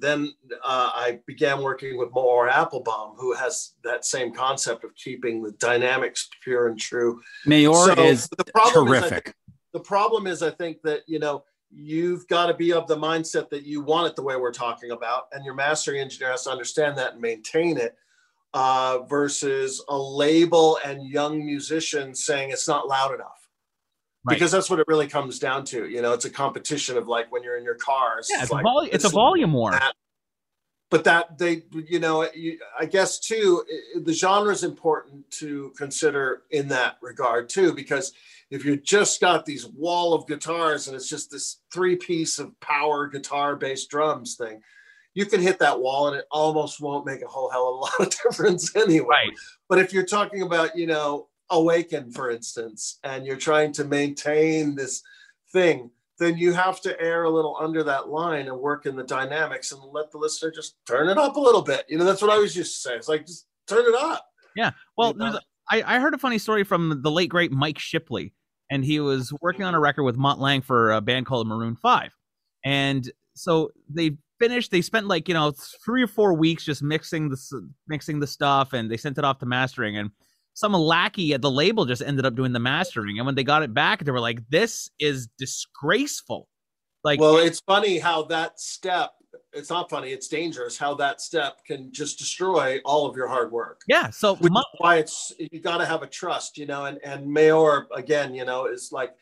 then 0.00 0.32
uh, 0.64 0.90
I 0.94 1.20
began 1.26 1.62
working 1.62 1.96
with 1.96 2.10
Maor 2.10 2.50
Appelbaum, 2.50 3.14
who 3.18 3.34
has 3.34 3.74
that 3.84 4.04
same 4.04 4.32
concept 4.32 4.84
of 4.84 4.94
keeping 4.96 5.42
the 5.42 5.52
dynamics 5.52 6.28
pure 6.42 6.66
and 6.68 6.78
true. 6.78 7.20
Maor 7.46 7.94
So 7.94 8.02
is 8.02 8.28
the 8.36 8.44
problem 8.44 8.88
is, 8.88 9.00
terrific. 9.00 9.34
the 9.72 9.80
problem 9.80 10.26
is 10.26 10.42
i 10.42 10.50
think 10.50 10.80
that 10.82 11.02
you 11.06 11.18
know 11.18 11.44
you've 11.76 12.26
got 12.28 12.46
to 12.46 12.54
be 12.54 12.72
of 12.72 12.86
the 12.86 12.96
mindset 12.96 13.50
that 13.50 13.64
you 13.64 13.80
want 13.80 14.06
it 14.06 14.14
the 14.16 14.22
way 14.22 14.36
we're 14.36 14.52
talking 14.52 14.92
about 14.92 15.24
and 15.32 15.44
your 15.44 15.54
mastering 15.54 16.00
engineer 16.00 16.30
has 16.30 16.44
to 16.44 16.50
understand 16.50 16.96
that 16.96 17.12
and 17.14 17.20
maintain 17.20 17.76
it 17.76 17.96
uh, 18.54 18.98
versus 19.08 19.82
a 19.88 19.98
label 19.98 20.78
and 20.84 21.08
young 21.08 21.44
musicians 21.44 22.24
saying 22.24 22.50
it's 22.50 22.68
not 22.68 22.86
loud 22.88 23.12
enough 23.14 23.40
Right. 24.26 24.36
because 24.36 24.50
that's 24.52 24.70
what 24.70 24.78
it 24.78 24.86
really 24.88 25.06
comes 25.08 25.38
down 25.38 25.64
to 25.66 25.86
you 25.86 26.00
know 26.00 26.14
it's 26.14 26.24
a 26.24 26.30
competition 26.30 26.96
of 26.96 27.08
like 27.08 27.30
when 27.30 27.42
you're 27.42 27.58
in 27.58 27.64
your 27.64 27.74
cars 27.74 28.28
Yeah, 28.32 28.40
it's, 28.42 28.50
a, 28.50 28.54
like, 28.54 28.64
volu- 28.64 28.88
it's 28.90 29.04
a 29.04 29.10
volume 29.10 29.52
war. 29.52 29.72
that- 29.72 29.92
but 30.90 31.04
that 31.04 31.38
they 31.38 31.62
you 31.88 31.98
know 31.98 32.28
i 32.78 32.84
guess 32.84 33.18
too 33.18 33.64
the 34.02 34.12
genre 34.12 34.52
is 34.52 34.64
important 34.64 35.28
to 35.30 35.72
consider 35.76 36.42
in 36.50 36.68
that 36.68 36.96
regard 37.02 37.48
too 37.48 37.72
because 37.72 38.12
if 38.50 38.64
you 38.64 38.76
just 38.76 39.20
got 39.20 39.44
these 39.44 39.66
wall 39.66 40.14
of 40.14 40.26
guitars 40.26 40.86
and 40.86 40.96
it's 40.96 41.08
just 41.08 41.30
this 41.30 41.58
three 41.72 41.96
piece 41.96 42.38
of 42.38 42.58
power 42.60 43.06
guitar 43.08 43.56
bass 43.56 43.86
drums 43.86 44.36
thing 44.36 44.60
you 45.14 45.26
can 45.26 45.40
hit 45.40 45.58
that 45.60 45.80
wall 45.80 46.08
and 46.08 46.16
it 46.16 46.26
almost 46.30 46.80
won't 46.80 47.06
make 47.06 47.22
a 47.22 47.26
whole 47.26 47.50
hell 47.50 47.68
of 47.68 47.74
a 47.74 47.78
lot 48.02 48.08
of 48.08 48.22
difference 48.22 48.74
anyway 48.76 49.06
Right. 49.08 49.32
but 49.68 49.78
if 49.78 49.92
you're 49.92 50.06
talking 50.06 50.42
about 50.42 50.76
you 50.76 50.86
know 50.86 51.28
Awaken, 51.50 52.10
for 52.10 52.30
instance, 52.30 52.98
and 53.04 53.26
you're 53.26 53.36
trying 53.36 53.70
to 53.72 53.84
maintain 53.84 54.74
this 54.74 55.02
thing, 55.52 55.90
then 56.18 56.38
you 56.38 56.52
have 56.52 56.80
to 56.82 57.00
err 57.00 57.24
a 57.24 57.30
little 57.30 57.56
under 57.58 57.82
that 57.82 58.08
line 58.08 58.46
and 58.46 58.58
work 58.58 58.86
in 58.86 58.96
the 58.96 59.04
dynamics 59.04 59.72
and 59.72 59.80
let 59.92 60.10
the 60.10 60.18
listener 60.18 60.50
just 60.50 60.76
turn 60.86 61.08
it 61.08 61.18
up 61.18 61.36
a 61.36 61.40
little 61.40 61.62
bit. 61.62 61.84
You 61.88 61.98
know, 61.98 62.04
that's 62.04 62.22
what 62.22 62.30
I 62.30 62.34
always 62.34 62.56
used 62.56 62.74
to 62.74 62.88
say. 62.88 62.94
It's 62.96 63.08
like 63.08 63.26
just 63.26 63.46
turn 63.66 63.84
it 63.86 63.94
up. 63.94 64.26
Yeah. 64.56 64.70
Well, 64.96 65.12
You 65.12 65.18
know? 65.18 65.40
I, 65.70 65.96
I 65.96 65.98
heard 65.98 66.14
a 66.14 66.18
funny 66.18 66.38
story 66.38 66.64
from 66.64 67.00
the 67.02 67.10
late 67.10 67.30
great 67.30 67.50
Mike 67.50 67.78
Shipley, 67.78 68.32
and 68.70 68.84
he 68.84 69.00
was 69.00 69.32
working 69.40 69.64
on 69.64 69.74
a 69.74 69.80
record 69.80 70.04
with 70.04 70.16
Mutt 70.16 70.38
Lange 70.38 70.62
for 70.62 70.92
a 70.92 71.00
band 71.00 71.26
called 71.26 71.46
Maroon 71.46 71.76
Five, 71.76 72.12
and 72.64 73.10
so 73.34 73.70
they 73.88 74.16
finished. 74.38 74.70
They 74.70 74.82
spent 74.82 75.06
like 75.06 75.28
you 75.28 75.34
know 75.34 75.52
three 75.84 76.02
or 76.02 76.06
four 76.06 76.34
weeks 76.34 76.64
just 76.64 76.82
mixing 76.82 77.30
the 77.30 77.70
mixing 77.88 78.20
the 78.20 78.26
stuff, 78.26 78.72
and 78.72 78.90
they 78.90 78.96
sent 78.96 79.18
it 79.18 79.24
off 79.24 79.38
to 79.38 79.46
mastering. 79.46 79.96
And 79.96 80.10
some 80.54 80.72
lackey 80.72 81.34
at 81.34 81.42
the 81.42 81.50
label 81.50 81.84
just 81.84 82.02
ended 82.02 82.24
up 82.24 82.34
doing 82.34 82.52
the 82.52 82.60
mastering, 82.60 83.18
and 83.18 83.26
when 83.26 83.34
they 83.34 83.44
got 83.44 83.62
it 83.62 83.74
back, 83.74 84.04
they 84.04 84.10
were 84.10 84.20
like, 84.20 84.48
"This 84.48 84.88
is 84.98 85.28
disgraceful." 85.38 86.48
Like, 87.04 87.20
well, 87.20 87.36
it's 87.36 87.60
funny 87.60 87.98
how 87.98 88.22
that 88.24 88.58
step, 88.58 89.10
it's 89.52 89.68
not 89.68 89.90
funny, 89.90 90.10
it's 90.10 90.26
dangerous 90.26 90.78
how 90.78 90.94
that 90.94 91.20
step 91.20 91.62
can 91.66 91.92
just 91.92 92.18
destroy 92.18 92.80
all 92.84 93.06
of 93.06 93.14
your 93.14 93.28
hard 93.28 93.52
work. 93.52 93.82
yeah. 93.86 94.08
So 94.08 94.36
is 94.36 94.50
why 94.78 94.96
it's 94.96 95.32
you 95.38 95.60
got 95.60 95.78
to 95.78 95.86
have 95.86 96.02
a 96.02 96.06
trust, 96.06 96.56
you 96.56 96.66
know, 96.66 96.86
and 96.86 96.98
and 97.04 97.26
Maor 97.26 97.84
again, 97.94 98.34
you 98.34 98.46
know, 98.46 98.66
is 98.66 98.90
like 98.90 99.14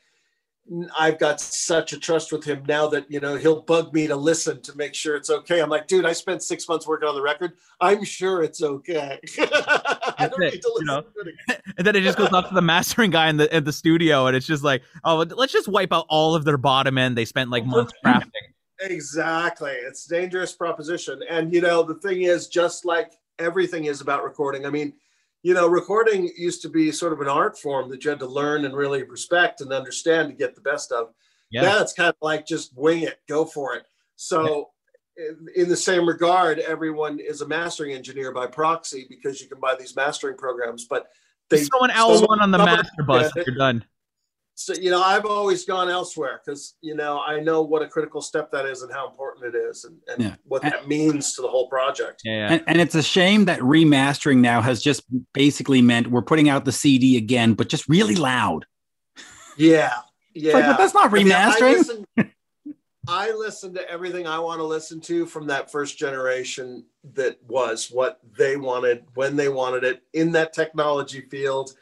I've 0.98 1.18
got 1.18 1.40
such 1.40 1.92
a 1.92 1.98
trust 1.98 2.32
with 2.32 2.44
him 2.44 2.62
now 2.68 2.86
that 2.88 3.10
you 3.10 3.18
know 3.18 3.36
he'll 3.36 3.62
bug 3.62 3.92
me 3.92 4.06
to 4.06 4.14
listen 4.16 4.62
to 4.62 4.76
make 4.76 4.94
sure 4.94 5.16
it's 5.16 5.28
okay. 5.28 5.60
I'm 5.60 5.68
like, 5.68 5.88
dude, 5.88 6.06
I 6.06 6.12
spent 6.12 6.42
six 6.42 6.68
months 6.68 6.86
working 6.86 7.08
on 7.08 7.14
the 7.14 7.22
record. 7.22 7.54
I'm 7.80 8.04
sure 8.04 8.42
it's 8.42 8.62
okay. 8.62 9.18
I 9.38 10.28
don't 10.30 10.42
it, 10.42 10.54
need 10.54 10.62
to 10.62 10.72
you 10.78 10.84
know? 10.84 11.02
to 11.02 11.08
it 11.20 11.34
again. 11.48 11.62
and 11.78 11.86
then 11.86 11.96
it 11.96 12.02
just 12.02 12.16
goes 12.16 12.32
off 12.32 12.48
to 12.48 12.54
the 12.54 12.62
mastering 12.62 13.10
guy 13.10 13.28
in 13.28 13.38
the 13.38 13.54
in 13.54 13.64
the 13.64 13.72
studio, 13.72 14.26
and 14.26 14.36
it's 14.36 14.46
just 14.46 14.62
like, 14.62 14.82
oh, 15.04 15.16
let's 15.16 15.52
just 15.52 15.68
wipe 15.68 15.92
out 15.92 16.06
all 16.08 16.34
of 16.34 16.44
their 16.44 16.58
bottom 16.58 16.96
end. 16.96 17.18
They 17.18 17.24
spent 17.24 17.50
like 17.50 17.66
months 17.66 17.92
crafting. 18.04 18.30
Exactly. 18.80 19.72
It's 19.72 20.06
a 20.06 20.14
dangerous 20.14 20.52
proposition. 20.52 21.22
And 21.28 21.52
you 21.52 21.60
know, 21.60 21.82
the 21.82 21.96
thing 21.96 22.22
is 22.22 22.46
just 22.46 22.84
like 22.84 23.12
everything 23.38 23.86
is 23.86 24.00
about 24.00 24.22
recording. 24.24 24.64
I 24.64 24.70
mean, 24.70 24.92
you 25.42 25.54
know, 25.54 25.66
recording 25.66 26.30
used 26.36 26.62
to 26.62 26.68
be 26.68 26.92
sort 26.92 27.12
of 27.12 27.20
an 27.20 27.28
art 27.28 27.58
form 27.58 27.90
that 27.90 28.04
you 28.04 28.10
had 28.10 28.20
to 28.20 28.26
learn 28.26 28.64
and 28.64 28.74
really 28.76 29.02
respect 29.02 29.60
and 29.60 29.72
understand 29.72 30.28
to 30.28 30.34
get 30.34 30.54
the 30.54 30.60
best 30.60 30.92
of. 30.92 31.12
Yeah. 31.50 31.62
Now 31.62 31.80
it's 31.80 31.92
kind 31.92 32.08
of 32.08 32.16
like 32.22 32.46
just 32.46 32.76
wing 32.76 33.02
it, 33.02 33.18
go 33.28 33.44
for 33.44 33.74
it. 33.74 33.84
So 34.16 34.70
in, 35.16 35.48
in 35.56 35.68
the 35.68 35.76
same 35.76 36.06
regard, 36.06 36.60
everyone 36.60 37.18
is 37.18 37.40
a 37.40 37.48
mastering 37.48 37.92
engineer 37.92 38.32
by 38.32 38.46
proxy 38.46 39.06
because 39.08 39.40
you 39.40 39.48
can 39.48 39.58
buy 39.58 39.74
these 39.78 39.96
mastering 39.96 40.36
programs, 40.36 40.86
but 40.86 41.08
they 41.50 41.58
an 41.58 41.90
L 41.90 42.26
one 42.26 42.40
on 42.40 42.50
the 42.50 42.58
master 42.58 43.02
bus, 43.06 43.30
you're 43.34 43.56
done. 43.56 43.84
So 44.54 44.74
you 44.74 44.90
know 44.90 45.02
i've 45.02 45.24
always 45.24 45.64
gone 45.64 45.88
elsewhere 45.88 46.40
because 46.44 46.74
you 46.82 46.94
know 46.94 47.22
i 47.26 47.40
know 47.40 47.62
what 47.62 47.80
a 47.82 47.88
critical 47.88 48.20
step 48.20 48.50
that 48.50 48.66
is 48.66 48.82
and 48.82 48.92
how 48.92 49.08
important 49.08 49.54
it 49.54 49.56
is 49.58 49.84
and, 49.84 49.96
and 50.08 50.22
Yeah. 50.22 50.34
what 50.44 50.62
that 50.62 50.86
means 50.88 51.34
to 51.34 51.42
the 51.42 51.48
whole 51.48 51.68
project 51.68 52.20
Yeah, 52.24 52.32
yeah. 52.36 52.52
And, 52.52 52.64
and 52.66 52.80
it's 52.80 52.94
a 52.94 53.02
shame 53.02 53.46
that 53.46 53.60
remastering 53.60 54.38
now 54.38 54.60
has 54.60 54.82
just 54.82 55.04
basically 55.32 55.80
meant 55.82 56.08
we're 56.08 56.22
putting 56.22 56.48
out 56.48 56.64
the 56.64 56.72
CD 56.72 57.16
again, 57.16 57.54
but 57.54 57.68
just 57.68 57.88
really 57.88 58.14
loud. 58.16 58.66
yeah 59.56 59.92
yeah 60.34 60.52
like, 60.54 60.66
but 60.66 60.78
that's 60.78 60.94
not 60.94 61.10
I 61.10 61.14
mean, 61.22 61.32
I 61.32 61.50
remastering. 61.50 61.72
listen, 61.78 62.06
I 63.08 63.32
listen 63.32 63.74
to 63.74 63.90
everything 63.90 64.26
I 64.28 64.38
want 64.38 64.60
to 64.60 64.64
listen 64.64 65.00
to 65.02 65.26
from 65.26 65.46
that 65.48 65.70
first 65.72 65.98
generation 65.98 66.84
that 67.14 67.36
was 67.48 67.88
what 67.90 68.20
they 68.38 68.56
wanted, 68.56 69.04
when 69.14 69.34
they 69.34 69.48
wanted 69.48 69.82
it, 69.82 70.02
in 70.12 70.30
that 70.32 70.52
technology 70.52 71.22
field, 71.22 71.72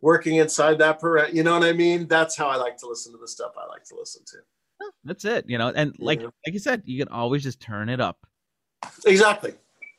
working 0.00 0.36
inside 0.36 0.78
that 0.78 1.00
parent. 1.00 1.34
You 1.34 1.42
know 1.42 1.58
what 1.58 1.66
I 1.68 1.72
mean? 1.72 2.06
That's 2.06 2.36
how 2.36 2.48
I 2.48 2.56
like 2.56 2.76
to 2.78 2.86
listen 2.88 3.12
to 3.12 3.18
the 3.18 3.28
stuff 3.28 3.52
I 3.56 3.66
like 3.66 3.84
to 3.84 3.96
listen 3.96 4.22
to. 4.26 4.36
Oh, 4.82 4.90
that's 5.04 5.24
it. 5.24 5.44
You 5.48 5.58
know, 5.58 5.72
and 5.74 5.94
like 5.98 6.20
Yeah. 6.20 6.26
like 6.46 6.52
you 6.52 6.58
said, 6.58 6.82
you 6.84 7.02
can 7.02 7.12
always 7.12 7.42
just 7.42 7.60
turn 7.60 7.88
it 7.88 8.00
up. 8.00 8.26
Exactly. 9.06 9.54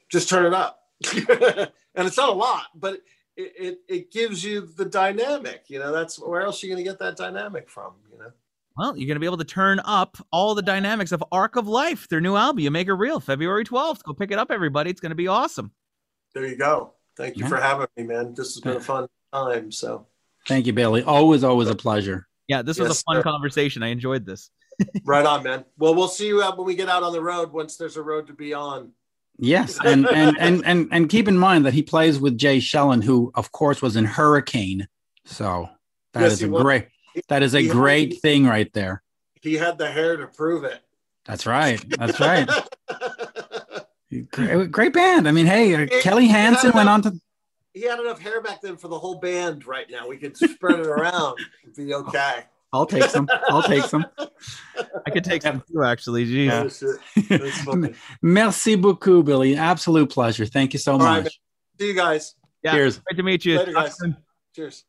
Just 0.10 0.30
turn 0.30 0.46
it 0.46 0.54
up. 0.54 0.80
and 1.20 2.08
it's 2.08 2.18
not 2.18 2.30
a 2.30 2.34
lot, 2.34 2.66
but 2.76 3.02
it, 3.36 3.54
it, 3.60 3.80
it 3.88 4.12
gives 4.12 4.44
you 4.44 4.62
the 4.78 4.86
dynamic. 4.86 5.64
You 5.68 5.80
know, 5.80 5.92
that's 5.92 6.20
where 6.20 6.42
else 6.42 6.64
are 6.64 6.68
you 6.68 6.74
going 6.74 6.84
to 6.84 6.90
get 6.90 7.00
that 7.00 7.18
dynamic 7.18 7.70
from? 7.70 7.94
You 8.12 8.20
know? 8.20 8.32
Well, 8.78 8.96
you're 8.96 9.08
gonna 9.08 9.20
be 9.20 9.26
able 9.26 9.38
to 9.40 9.44
turn 9.44 9.80
up 9.86 10.18
all 10.32 10.54
the 10.54 10.62
dynamics 10.62 11.12
of 11.12 11.24
Arc 11.32 11.56
of 11.56 11.68
Life, 11.68 12.08
their 12.10 12.22
new 12.22 12.36
album. 12.36 12.60
You 12.60 12.70
make 12.70 12.88
it 12.88 12.94
real, 12.94 13.20
February 13.20 13.66
12th. 13.66 14.04
Go 14.04 14.14
pick 14.14 14.30
it 14.30 14.38
up, 14.38 14.52
everybody. 14.52 14.92
It's 14.92 15.00
gonna 15.02 15.16
be 15.16 15.28
awesome. 15.28 15.72
There 16.36 16.46
you 16.46 16.56
go. 16.56 16.94
Thank 17.18 17.38
you 17.38 17.46
Yeah. 17.46 17.50
for 17.50 17.56
having 17.58 17.88
me, 17.98 18.04
man. 18.04 18.36
This 18.36 18.54
has 18.54 18.62
been 18.62 18.80
fun 18.80 19.08
time. 19.34 19.72
So, 19.72 20.08
Thank 20.48 20.66
you, 20.66 20.74
Billy. 20.74 21.04
Always, 21.04 21.44
always 21.44 21.68
a 21.70 21.76
pleasure. 21.76 22.28
Yeah, 22.48 22.62
this 22.62 22.80
was 22.80 22.90
a 22.90 23.04
fun 23.04 23.18
sir. 23.18 23.24
conversation. 23.24 23.84
I 23.84 23.88
enjoyed 23.88 24.26
this. 24.26 24.50
right 25.04 25.26
on, 25.26 25.44
man. 25.44 25.66
Well, 25.78 25.94
we'll 25.96 26.08
see 26.08 26.28
you 26.28 26.42
out 26.42 26.58
when 26.58 26.66
we 26.68 26.76
get 26.76 26.88
out 26.88 27.04
on 27.04 27.12
the 27.12 27.22
road 27.22 27.52
once 27.52 27.76
there's 27.78 27.98
a 27.98 28.02
road 28.02 28.28
to 28.28 28.34
be 28.34 28.54
on. 28.54 28.92
Yes, 29.40 29.78
and 29.84 30.08
and 30.08 30.38
and 30.40 30.66
and 30.66 30.88
and 30.92 31.10
keep 31.10 31.28
in 31.28 31.38
mind 31.38 31.66
that 31.66 31.74
he 31.74 31.84
plays 31.84 32.20
with 32.20 32.38
Jay 32.38 32.58
Schellen, 32.60 33.04
who 33.04 33.32
of 33.36 33.52
course 33.52 33.82
was 33.82 33.96
in 33.96 34.06
Hurricane. 34.06 34.88
So 35.26 35.70
that 36.13 36.22
Yes, 36.22 36.32
is 36.34 36.44
a 36.44 36.50
was. 36.50 36.63
great 36.63 36.88
that 37.28 37.44
is 37.44 37.54
a 37.54 37.62
He- 37.62 37.68
great 37.68 38.20
thing 38.22 38.46
right 38.48 38.72
there. 38.74 39.04
He 39.42 39.54
had 39.56 39.78
the 39.78 39.92
hair 39.92 40.18
to 40.18 40.26
prove 40.28 40.63
it. 40.63 40.80
That's 41.26 41.46
right. 41.46 41.84
That's 42.00 42.20
right. 42.20 42.50
Great, 44.32 44.72
great 44.72 44.94
band. 44.94 45.28
I 45.28 45.32
mean, 45.32 45.46
hey, 45.46 45.76
uh, 45.76 45.80
It- 45.82 46.02
Kelly 46.02 46.26
it 46.26 46.32
Hansen 46.32 46.72
went 46.74 46.88
on 46.88 47.02
to. 47.04 47.12
He 47.78 47.84
had 47.84 48.00
enough 48.00 48.20
hair 48.20 48.42
back 48.42 48.62
then 48.62 48.78
for 48.78 48.88
the 48.88 48.98
whole 48.98 49.16
band 49.16 49.66
right 49.66 49.90
now. 49.90 50.08
We 50.08 50.18
could 50.18 50.36
spread 50.36 50.80
it 50.80 50.88
around 50.88 51.38
and 51.63 51.76
be 51.76 51.94
okay. 51.94 52.46
I'll 52.74 52.86
take 52.86 53.04
some. 53.04 53.30
I'll 53.50 53.63
take 53.63 53.86
some. 53.86 54.06
I 55.06 55.10
could 55.10 55.24
take 55.24 55.42
some 55.42 55.63
too, 55.72 55.84
actually. 55.84 56.26
Jeez. 56.26 56.48
Yeah. 56.48 56.68
Shit. 56.68 57.30
That's 57.42 57.62
funny. 57.63 57.94
Merci 58.22 58.76
beaucoup, 58.76 59.26
Billy. 59.26 59.56
Absolute 59.56 60.10
pleasure. 60.10 60.46
Thank 60.46 60.74
you 60.74 60.80
so 60.80 60.94
All 60.94 61.00
right, 61.00 61.24
much. 61.24 61.40
See 61.80 61.88
you 61.88 61.94
guys. 61.96 62.36
Yeah. 62.63 62.74
Cheers. 62.74 63.00
Great 63.00 63.18
to 63.18 63.24
meet 63.24 63.46
you. 63.46 63.58
Later, 63.60 63.74
guys. 63.74 63.98
Cheers. 64.54 64.84